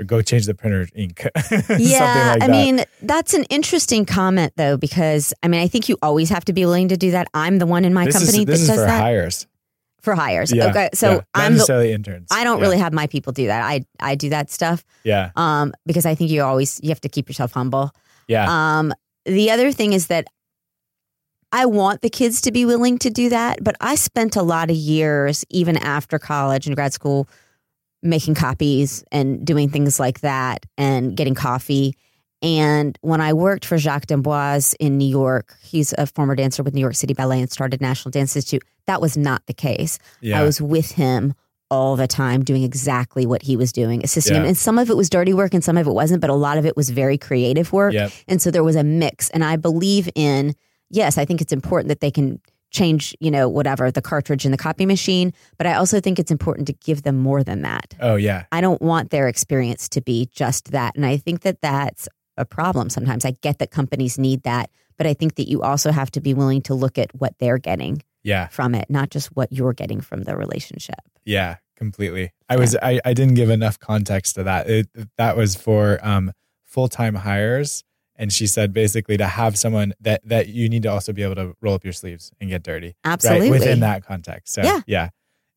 or 0.00 0.04
go 0.04 0.22
change 0.22 0.46
the 0.46 0.54
printer 0.54 0.86
ink. 0.94 1.26
Yeah, 1.78 2.34
like 2.38 2.42
I 2.42 2.48
mean 2.48 2.84
that's 3.02 3.34
an 3.34 3.44
interesting 3.44 4.04
comment 4.06 4.52
though 4.56 4.76
because 4.76 5.34
I 5.42 5.48
mean 5.48 5.60
I 5.60 5.68
think 5.68 5.88
you 5.88 5.96
always 6.02 6.28
have 6.30 6.44
to 6.46 6.52
be 6.52 6.64
willing 6.64 6.88
to 6.88 6.96
do 6.96 7.10
that. 7.12 7.28
I'm 7.34 7.58
the 7.58 7.66
one 7.66 7.84
in 7.84 7.92
my 7.94 8.04
this 8.06 8.14
company 8.18 8.38
is 8.40 8.44
that 8.46 8.52
is 8.52 8.66
does 8.66 8.76
for 8.76 8.82
that 8.86 9.00
hires. 9.00 9.46
for 10.00 10.14
hires. 10.14 10.52
Yeah, 10.52 10.66
okay, 10.70 10.88
so 10.94 11.10
yeah. 11.12 11.20
I'm 11.34 11.52
the, 11.52 11.58
necessarily 11.58 11.92
interns. 11.92 12.28
I 12.30 12.44
don't 12.44 12.58
Yeah. 12.58 12.64
really 12.64 12.78
have 12.78 12.92
my 12.92 13.06
people 13.06 13.32
do 13.32 13.46
that. 13.48 13.62
I 13.62 13.84
I 14.00 14.14
do 14.14 14.28
that 14.30 14.50
stuff 14.50 14.84
Yeah, 15.04 15.30
um, 15.36 15.72
because 15.86 16.06
I 16.06 16.14
think 16.14 16.30
you 16.30 16.42
always 16.42 16.80
you 16.82 16.88
have 16.90 17.00
to 17.02 17.08
keep 17.08 17.28
yourself 17.28 17.52
humble. 17.52 17.90
yeah, 18.28 18.46
Um, 18.78 18.92
the 19.24 19.50
other 19.50 19.72
thing 19.72 19.92
is 19.92 20.06
that 20.06 20.26
I 21.50 21.64
want 21.64 22.02
the 22.02 22.10
kids 22.10 22.42
to 22.42 22.52
be 22.52 22.66
willing 22.66 22.98
to 22.98 23.08
do 23.10 23.30
that, 23.30 23.64
but 23.64 23.74
I 23.80 23.94
spent 23.94 24.36
a 24.36 24.42
lot 24.42 24.70
of 24.70 24.76
years, 24.76 25.44
even 25.48 25.78
after 25.78 26.18
college 26.18 26.66
and 26.66 26.76
grad 26.76 26.92
school, 26.92 27.26
making 28.02 28.34
copies 28.34 29.04
and 29.10 29.44
doing 29.46 29.68
things 29.68 29.98
like 29.98 30.20
that 30.20 30.64
and 30.76 31.16
getting 31.16 31.34
coffee. 31.34 31.94
And 32.40 32.96
when 33.00 33.20
I 33.20 33.32
worked 33.32 33.64
for 33.64 33.78
Jacques 33.78 34.06
D'Amboise 34.06 34.74
in 34.74 34.96
New 34.96 35.08
York, 35.08 35.56
he's 35.60 35.92
a 35.98 36.06
former 36.06 36.36
dancer 36.36 36.62
with 36.62 36.74
New 36.74 36.80
York 36.80 36.94
City 36.94 37.14
Ballet 37.14 37.40
and 37.40 37.50
started 37.50 37.80
National 37.80 38.10
Dance 38.10 38.36
Institute. 38.36 38.62
That 38.86 39.00
was 39.00 39.16
not 39.16 39.44
the 39.46 39.54
case. 39.54 39.98
yeah. 40.20 40.40
I 40.40 40.44
was 40.44 40.60
with 40.60 40.92
him 40.92 41.34
all 41.70 41.96
the 41.96 42.06
time 42.06 42.44
doing 42.44 42.62
exactly 42.62 43.26
what 43.26 43.42
he 43.42 43.56
was 43.56 43.72
doing, 43.72 44.02
assisting 44.02 44.36
him. 44.36 44.44
And 44.44 44.56
some 44.56 44.78
of 44.78 44.88
it 44.88 44.96
was 44.96 45.10
dirty 45.10 45.34
work 45.34 45.52
and 45.52 45.62
some 45.62 45.76
of 45.76 45.86
it 45.86 45.92
wasn't, 45.92 46.20
but 46.20 46.30
a 46.30 46.34
lot 46.34 46.56
of 46.56 46.64
it 46.64 46.76
was 46.76 46.90
very 46.90 47.18
creative 47.18 47.72
work. 47.72 47.92
Yep. 47.92 48.12
And 48.26 48.40
so 48.40 48.50
there 48.50 48.64
was 48.64 48.76
a 48.76 48.84
mix. 48.84 49.28
And 49.30 49.44
I 49.44 49.56
believe 49.56 50.08
in, 50.14 50.54
yes, 50.88 51.18
I 51.18 51.24
think 51.24 51.40
it's 51.42 51.52
important 51.52 51.88
that 51.88 52.00
they 52.00 52.10
can 52.10 52.40
change, 52.70 53.16
you 53.20 53.30
know, 53.30 53.48
whatever, 53.48 53.90
the 53.90 54.02
cartridge 54.02 54.44
in 54.44 54.50
the 54.50 54.58
copy 54.58 54.86
machine. 54.86 55.32
But 55.56 55.66
I 55.66 55.74
also 55.74 56.00
think 56.00 56.18
it's 56.18 56.30
important 56.30 56.66
to 56.68 56.72
give 56.72 57.02
them 57.02 57.16
more 57.16 57.42
than 57.42 57.62
that. 57.62 57.94
Oh 58.00 58.16
yeah, 58.16 58.44
I 58.52 58.60
don't 58.60 58.82
want 58.82 59.10
their 59.10 59.28
experience 59.28 59.88
to 59.90 60.00
be 60.00 60.28
just 60.32 60.72
that. 60.72 60.96
And 60.96 61.06
I 61.06 61.16
think 61.16 61.40
that 61.42 61.60
that's 61.60 62.08
a 62.36 62.44
problem 62.44 62.90
sometimes. 62.90 63.24
I 63.24 63.32
get 63.42 63.58
that 63.58 63.70
companies 63.70 64.18
need 64.18 64.42
that, 64.44 64.70
but 64.96 65.06
I 65.06 65.14
think 65.14 65.36
that 65.36 65.48
you 65.48 65.62
also 65.62 65.90
have 65.92 66.10
to 66.12 66.20
be 66.20 66.34
willing 66.34 66.62
to 66.62 66.74
look 66.74 66.98
at 66.98 67.14
what 67.14 67.34
they're 67.38 67.58
getting 67.58 68.02
yeah, 68.22 68.48
from 68.48 68.74
it, 68.74 68.90
not 68.90 69.10
just 69.10 69.28
what 69.28 69.52
you're 69.52 69.72
getting 69.72 70.00
from 70.00 70.24
the 70.24 70.36
relationship. 70.36 71.00
yeah. 71.24 71.56
Completely. 71.76 72.32
I 72.48 72.56
was 72.56 72.74
I, 72.82 73.00
I 73.04 73.14
didn't 73.14 73.34
give 73.34 73.50
enough 73.50 73.78
context 73.78 74.34
to 74.34 74.42
that. 74.42 74.68
It, 74.68 74.88
that 75.16 75.36
was 75.36 75.54
for 75.54 76.00
um, 76.02 76.32
full 76.64 76.88
time 76.88 77.14
hires, 77.14 77.84
and 78.18 78.32
she 78.32 78.46
said 78.46 78.72
basically 78.74 79.16
to 79.16 79.26
have 79.26 79.56
someone 79.56 79.94
that 80.00 80.20
that 80.28 80.48
you 80.48 80.68
need 80.68 80.82
to 80.82 80.88
also 80.88 81.12
be 81.12 81.22
able 81.22 81.36
to 81.36 81.54
roll 81.60 81.74
up 81.74 81.84
your 81.84 81.92
sleeves 81.94 82.30
and 82.40 82.50
get 82.50 82.62
dirty. 82.62 82.96
Absolutely. 83.04 83.50
Right 83.50 83.60
within 83.60 83.80
that 83.80 84.04
context. 84.04 84.52
So 84.54 84.62
Yeah. 84.62 84.80
yeah, 84.86 85.08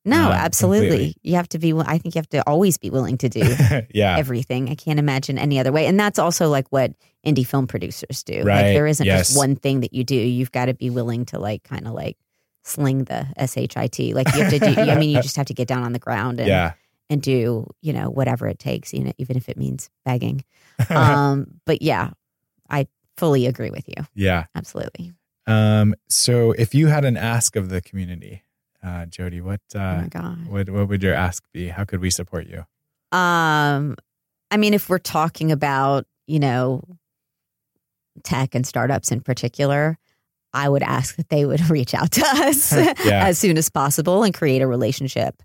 No, 0.06 0.28
Um, 0.28 0.32
absolutely. 0.34 0.88
completely. 0.90 1.16
You 1.24 1.36
have 1.36 1.50
to 1.50 1.60
be, 1.60 1.74
I 1.74 1.98
think 1.98 2.16
you 2.16 2.20
have 2.20 2.30
to 2.30 2.42
always 2.48 2.78
be 2.78 2.90
willing 2.90 3.18
to 3.20 3.30
do 3.30 3.42
yeah, 3.94 4.18
everything. 4.18 4.70
I 4.70 4.76
can't 4.76 5.00
imagine 5.00 5.38
any 5.38 5.60
other 5.60 5.72
way. 5.72 5.86
And 5.88 6.00
that's 6.00 6.18
also 6.20 6.50
like 6.50 6.68
what 6.70 6.94
indie 7.26 7.46
film 7.46 7.68
producers 7.68 8.24
do. 8.24 8.38
Like 8.38 8.46
Right. 8.46 8.74
there 8.74 8.88
isn't 8.88 9.06
Yes. 9.06 9.28
just 9.28 9.38
one 9.38 9.56
thing 9.56 9.82
that 9.82 9.94
you 9.94 10.04
do. 10.04 10.16
You've 10.16 10.52
got 10.52 10.66
to 10.66 10.74
be 10.74 10.90
willing 10.90 11.26
to 11.26 11.40
like 11.40 11.64
kind 11.64 11.86
of 11.88 11.94
like 11.94 12.18
sling 12.64 13.04
the 13.06 13.26
SHIT. 13.38 14.14
Like 14.16 14.34
you 14.36 14.42
have 14.44 14.52
to 14.54 14.60
do, 14.60 14.82
I 14.82 14.96
mean, 14.96 15.10
you 15.12 15.22
just 15.22 15.36
have 15.38 15.48
to 15.48 15.54
get 15.54 15.68
down 15.68 15.84
on 15.84 15.94
the 15.94 16.00
ground 16.00 16.40
and, 16.40 16.48
yeah, 16.48 16.74
and 17.10 17.22
do, 17.22 17.68
you 17.82 17.92
know, 17.94 18.10
whatever 18.10 18.48
it 18.48 18.58
takes, 18.60 18.94
you 18.94 19.04
know, 19.04 19.12
even 19.18 19.36
if 19.38 19.50
it 19.50 19.58
means 19.58 19.90
begging. 20.06 20.44
um, 20.90 21.60
but 21.66 21.82
yeah, 21.82 22.12
I 22.72 22.88
fully 23.18 23.46
agree 23.46 23.70
with 23.70 23.88
you. 23.88 24.06
yeah. 24.16 24.46
Absolutely. 24.56 25.14
Um, 25.48 25.94
so 26.10 26.52
if 26.54 26.74
you 26.74 26.88
had 26.88 27.04
an 27.06 27.18
ask 27.18 27.56
of 27.56 27.70
the 27.70 27.82
community, 27.82 28.44
uh, 28.84 29.06
Jodi, 29.08 29.42
what 29.42 29.60
oh 29.76 29.80
uh, 29.80 30.02
my 30.02 30.08
God. 30.08 30.48
what 30.48 30.70
what 30.70 30.88
would 30.90 31.04
your 31.04 31.14
ask 31.14 31.44
be? 31.54 31.68
How 31.68 31.84
could 31.84 32.00
we 32.00 32.10
support 32.10 32.48
you? 32.48 32.60
Um, 33.18 33.96
I 34.50 34.58
mean, 34.58 34.74
if 34.74 34.90
we're 34.90 34.98
talking 35.00 35.52
about, 35.52 36.06
you 36.28 36.40
know, 36.40 36.84
tech 38.24 38.56
and 38.56 38.66
startups 38.66 39.12
in 39.12 39.22
particular, 39.22 39.98
I 40.54 40.68
would 40.70 40.84
ask 40.84 41.16
that 41.18 41.30
they 41.30 41.46
would 41.46 41.70
reach 41.70 41.94
out 41.94 42.12
to 42.14 42.22
us 42.26 42.72
Yeah. 43.06 43.26
as 43.28 43.38
soon 43.38 43.58
as 43.58 43.70
possible 43.70 44.24
and 44.24 44.34
create 44.34 44.62
a 44.62 44.68
relationship. 44.68 45.42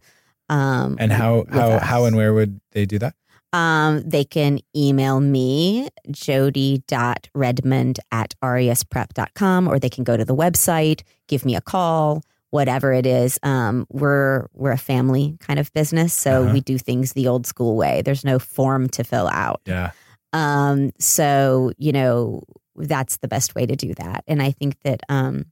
Um, 0.48 0.96
And 1.00 1.10
how 1.12 1.44
how 1.50 1.70
us. 1.72 1.82
how 1.82 2.04
and 2.04 2.16
where 2.16 2.32
would 2.32 2.60
they 2.72 2.86
do 2.86 2.98
that? 3.00 3.14
Um, 3.56 4.02
they 4.08 4.24
can 4.24 4.58
email 4.76 5.20
me, 5.20 5.88
jody.redmond 6.10 8.00
at 8.12 8.34
resprep.com, 8.42 9.68
or 9.68 9.78
they 9.78 9.88
can 9.88 10.04
go 10.04 10.16
to 10.16 10.24
the 10.24 10.34
website, 10.34 11.02
give 11.28 11.44
me 11.44 11.56
a 11.56 11.60
call, 11.60 12.22
whatever 12.50 12.92
it 12.92 13.06
is. 13.06 13.38
Um, 13.42 13.86
we're 13.90 14.46
we're 14.52 14.72
a 14.72 14.78
family 14.78 15.36
kind 15.40 15.58
of 15.58 15.72
business, 15.72 16.12
so 16.12 16.42
Uh-huh. 16.44 16.52
we 16.52 16.60
do 16.60 16.78
things 16.78 17.12
the 17.12 17.28
old 17.28 17.46
school 17.46 17.76
way. 17.76 18.02
There's 18.02 18.24
no 18.24 18.38
form 18.38 18.88
to 18.90 19.04
fill 19.04 19.28
out. 19.28 19.60
Yeah, 19.66 19.90
Um, 20.32 20.90
so 20.98 21.72
you 21.78 21.92
know 21.92 22.42
that's 22.76 23.16
the 23.18 23.28
best 23.28 23.54
way 23.54 23.64
to 23.66 23.74
do 23.76 23.94
that, 23.94 24.22
and 24.26 24.42
I 24.42 24.50
think 24.52 24.76
that 24.84 25.00
um, 25.08 25.46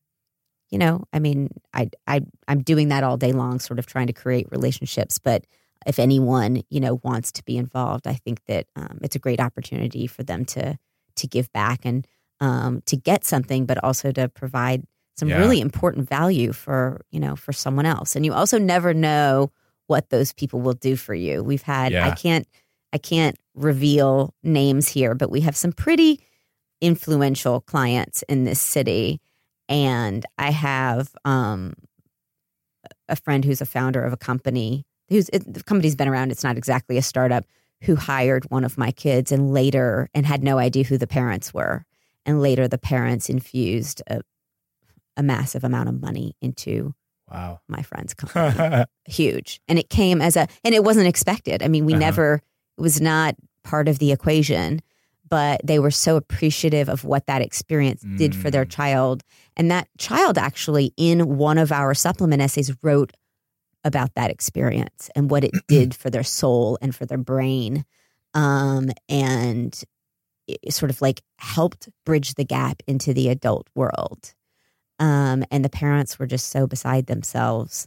you 0.70 0.78
know, 0.78 1.04
I 1.12 1.18
mean, 1.20 1.48
I 1.72 1.90
I 2.06 2.20
I'm 2.48 2.62
doing 2.62 2.88
that 2.88 3.02
all 3.04 3.16
day 3.16 3.32
long, 3.32 3.60
sort 3.60 3.78
of 3.78 3.86
trying 3.86 4.08
to 4.08 4.12
create 4.12 4.46
relationships. 4.50 5.18
But 5.18 5.44
if 5.86 5.98
anyone 5.98 6.62
you 6.70 6.80
know 6.80 7.00
wants 7.04 7.32
to 7.32 7.44
be 7.44 7.56
involved, 7.56 8.06
I 8.06 8.14
think 8.14 8.44
that 8.46 8.66
um, 8.76 8.98
it's 9.02 9.16
a 9.16 9.20
great 9.20 9.40
opportunity 9.40 10.06
for 10.06 10.22
them 10.22 10.44
to 10.46 10.78
to 11.16 11.26
give 11.26 11.52
back 11.52 11.84
and 11.84 12.06
um, 12.40 12.82
to 12.86 12.96
get 12.96 13.24
something, 13.24 13.66
but 13.66 13.82
also 13.84 14.12
to 14.12 14.28
provide 14.28 14.84
some 15.16 15.28
Yeah. 15.28 15.38
really 15.38 15.60
important 15.60 16.08
value 16.08 16.52
for 16.52 17.00
you 17.10 17.20
know 17.20 17.36
for 17.36 17.52
someone 17.52 17.86
else. 17.86 18.16
And 18.16 18.24
you 18.26 18.32
also 18.34 18.58
never 18.58 18.92
know 18.94 19.52
what 19.86 20.10
those 20.10 20.32
people 20.32 20.60
will 20.60 20.74
do 20.74 20.96
for 20.96 21.14
you. 21.14 21.42
We've 21.44 21.62
had 21.62 21.92
i 21.94 22.10
can't 22.16 22.46
i 22.92 22.98
can't 22.98 23.36
reveal 23.54 24.34
names 24.42 24.88
here 24.88 25.14
but 25.14 25.30
we 25.30 25.40
have 25.42 25.56
some 25.56 25.72
pretty 25.72 26.20
influential 26.80 27.60
clients 27.60 28.22
in 28.28 28.44
this 28.44 28.60
city. 28.60 29.20
And 29.68 30.24
i 30.38 30.50
have 30.50 31.14
um 31.24 31.74
a 33.08 33.16
friend 33.16 33.44
who's 33.44 33.60
a 33.60 33.66
founder 33.66 34.02
of 34.04 34.12
a 34.12 34.16
company 34.16 34.84
who's 35.14 35.28
it, 35.32 35.42
the 35.52 35.62
company's 35.62 35.94
been 35.96 36.08
around 36.08 36.30
it's 36.32 36.44
not 36.44 36.56
exactly 36.58 36.96
a 36.98 37.02
startup 37.02 37.44
who 37.82 37.94
hired 37.96 38.44
one 38.50 38.64
of 38.64 38.76
my 38.78 38.90
kids 38.90 39.30
and 39.32 39.52
later 39.52 40.08
and 40.14 40.26
had 40.26 40.42
no 40.42 40.58
idea 40.58 40.84
who 40.84 40.98
the 40.98 41.06
parents 41.06 41.52
were 41.54 41.84
and 42.26 42.40
later 42.40 42.66
the 42.68 42.78
parents 42.78 43.28
infused 43.28 44.02
a, 44.08 44.20
a 45.16 45.22
massive 45.22 45.64
amount 45.64 45.88
of 45.88 46.00
money 46.00 46.34
into 46.40 46.94
Wow. 47.30 47.60
my 47.68 47.82
friend's 47.82 48.12
company 48.20 48.84
huge 49.06 49.60
and 49.68 49.78
it 49.78 49.88
came 49.88 50.20
as 50.20 50.36
a 50.36 50.46
and 50.64 50.74
it 50.74 50.84
wasn't 50.84 51.06
expected 51.06 51.62
i 51.62 51.68
mean 51.68 51.84
we 51.86 51.92
Uh-huh. 51.94 52.00
never 52.00 52.42
it 52.78 52.80
was 52.80 53.00
not 53.00 53.34
part 53.62 53.88
of 53.88 53.98
the 53.98 54.12
equation 54.12 54.80
but 55.26 55.60
they 55.64 55.78
were 55.78 55.90
so 55.90 56.16
appreciative 56.16 56.88
of 56.88 57.02
what 57.04 57.26
that 57.26 57.40
experience 57.40 58.02
did 58.16 58.36
for 58.36 58.50
their 58.50 58.66
Mm. 58.66 58.70
child 58.70 59.22
and 59.56 59.70
that 59.70 59.88
child 59.98 60.36
actually 60.36 60.92
in 60.98 61.36
one 61.38 61.56
of 61.58 61.72
our 61.72 61.94
supplement 61.94 62.42
essays 62.42 62.70
wrote 62.82 63.12
about 63.84 64.14
that 64.14 64.30
experience 64.30 65.10
and 65.14 65.30
what 65.30 65.44
it 65.44 65.52
did 65.68 65.94
for 65.94 66.10
their 66.10 66.22
soul 66.22 66.78
and 66.80 66.94
for 66.94 67.04
their 67.06 67.18
brain 67.18 67.84
um, 68.34 68.90
and 69.08 69.82
it 70.46 70.74
sort 70.74 70.90
of 70.90 71.00
like 71.00 71.22
helped 71.38 71.88
bridge 72.04 72.34
the 72.34 72.44
gap 72.44 72.82
into 72.86 73.14
the 73.14 73.28
adult 73.28 73.68
world. 73.74 74.34
Um, 74.98 75.44
and 75.50 75.64
the 75.64 75.70
parents 75.70 76.18
were 76.18 76.26
just 76.26 76.50
so 76.50 76.66
beside 76.66 77.06
themselves 77.06 77.86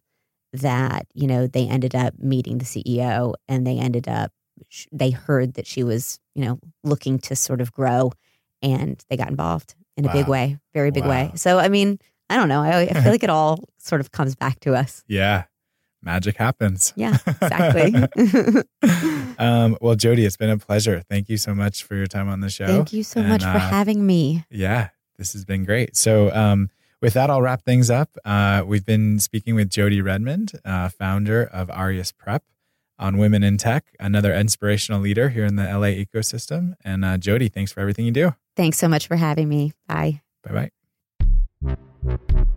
that 0.53 1.05
you 1.13 1.27
know 1.27 1.45
they 1.45 1.67
ended 1.67 1.93
up 1.93 2.17
meeting 2.19 2.57
the 2.57 2.65
ceo 2.65 3.33
and 3.49 3.67
they 3.67 3.77
ended 3.77 4.07
up 4.07 4.31
they 4.93 5.09
heard 5.11 5.55
that 5.55 5.67
she 5.67 5.83
was 5.83 6.19
you 6.35 6.43
know 6.43 6.57
looking 6.85 7.19
to 7.19 7.35
sort 7.35 7.59
of 7.59 7.73
grow 7.73 8.11
and 8.61 9.03
they 9.09 9.17
got 9.17 9.29
involved 9.29 9.75
in 9.97 10.05
a 10.05 10.13
big 10.13 10.27
way 10.27 10.57
very 10.73 10.89
big 10.89 11.05
way. 11.05 11.31
So 11.35 11.59
i 11.59 11.67
mean 11.67 11.99
i 12.29 12.37
don't 12.37 12.47
know 12.47 12.61
i, 12.61 12.83
I 12.83 13.01
feel 13.01 13.11
like 13.11 13.23
it 13.23 13.29
all 13.29 13.65
sort 13.77 13.99
of 13.99 14.11
comes 14.13 14.35
back 14.35 14.61
to 14.61 14.73
us. 14.73 15.03
Yeah. 15.07 15.43
Magic 16.01 16.37
happens. 16.37 16.93
yeah 16.95 17.17
exactly 17.25 17.93
um, 19.39 19.77
well, 19.81 19.95
Jodi, 19.95 20.25
it's 20.25 20.37
been 20.37 20.49
a 20.49 20.57
pleasure. 20.57 21.03
Thank 21.09 21.27
you 21.29 21.37
so 21.37 21.53
much 21.55 21.83
for 21.83 21.95
your 21.95 22.05
time 22.07 22.29
on 22.29 22.39
the 22.41 22.49
show. 22.49 22.67
thank 22.67 22.93
you 22.93 23.03
so 23.03 23.19
And, 23.19 23.29
much 23.29 23.41
for 23.43 23.47
uh, 23.49 23.59
having 23.59 24.05
me 24.05 24.45
Yeah, 24.49 24.89
this 25.17 25.33
has 25.33 25.43
been 25.45 25.63
great. 25.65 25.95
So, 25.97 26.33
um, 26.33 26.69
with 27.01 27.13
that, 27.13 27.29
I'll 27.29 27.41
wrap 27.43 27.63
things 27.63 27.89
up. 27.91 28.09
Uh, 28.25 28.63
we've 28.65 28.85
been 28.85 29.19
speaking 29.19 29.53
with 29.53 29.69
Jodi 29.69 30.01
Redmond, 30.01 30.53
uh, 30.65 30.89
founder 30.89 31.43
of 31.43 31.69
Aureus 31.69 32.11
Prep 32.11 32.43
on 32.97 33.17
Women 33.19 33.43
in 33.43 33.57
Tech, 33.57 33.85
another 33.99 34.33
inspirational 34.33 34.99
leader 35.01 35.29
here 35.29 35.45
in 35.45 35.57
the 35.57 35.63
LA 35.65 35.89
ecosystem. 36.03 36.73
And 36.83 37.05
uh, 37.05 37.17
Jodi, 37.19 37.49
thanks 37.49 37.71
for 37.71 37.81
everything 37.81 38.05
you 38.05 38.11
do. 38.11 38.33
thanks 38.55 38.77
so 38.79 38.87
much 38.87 39.07
for 39.07 39.15
having 39.17 39.47
me 39.49 39.73
bye 39.87 40.21
Bye 40.43 40.71
bye. 41.63 42.56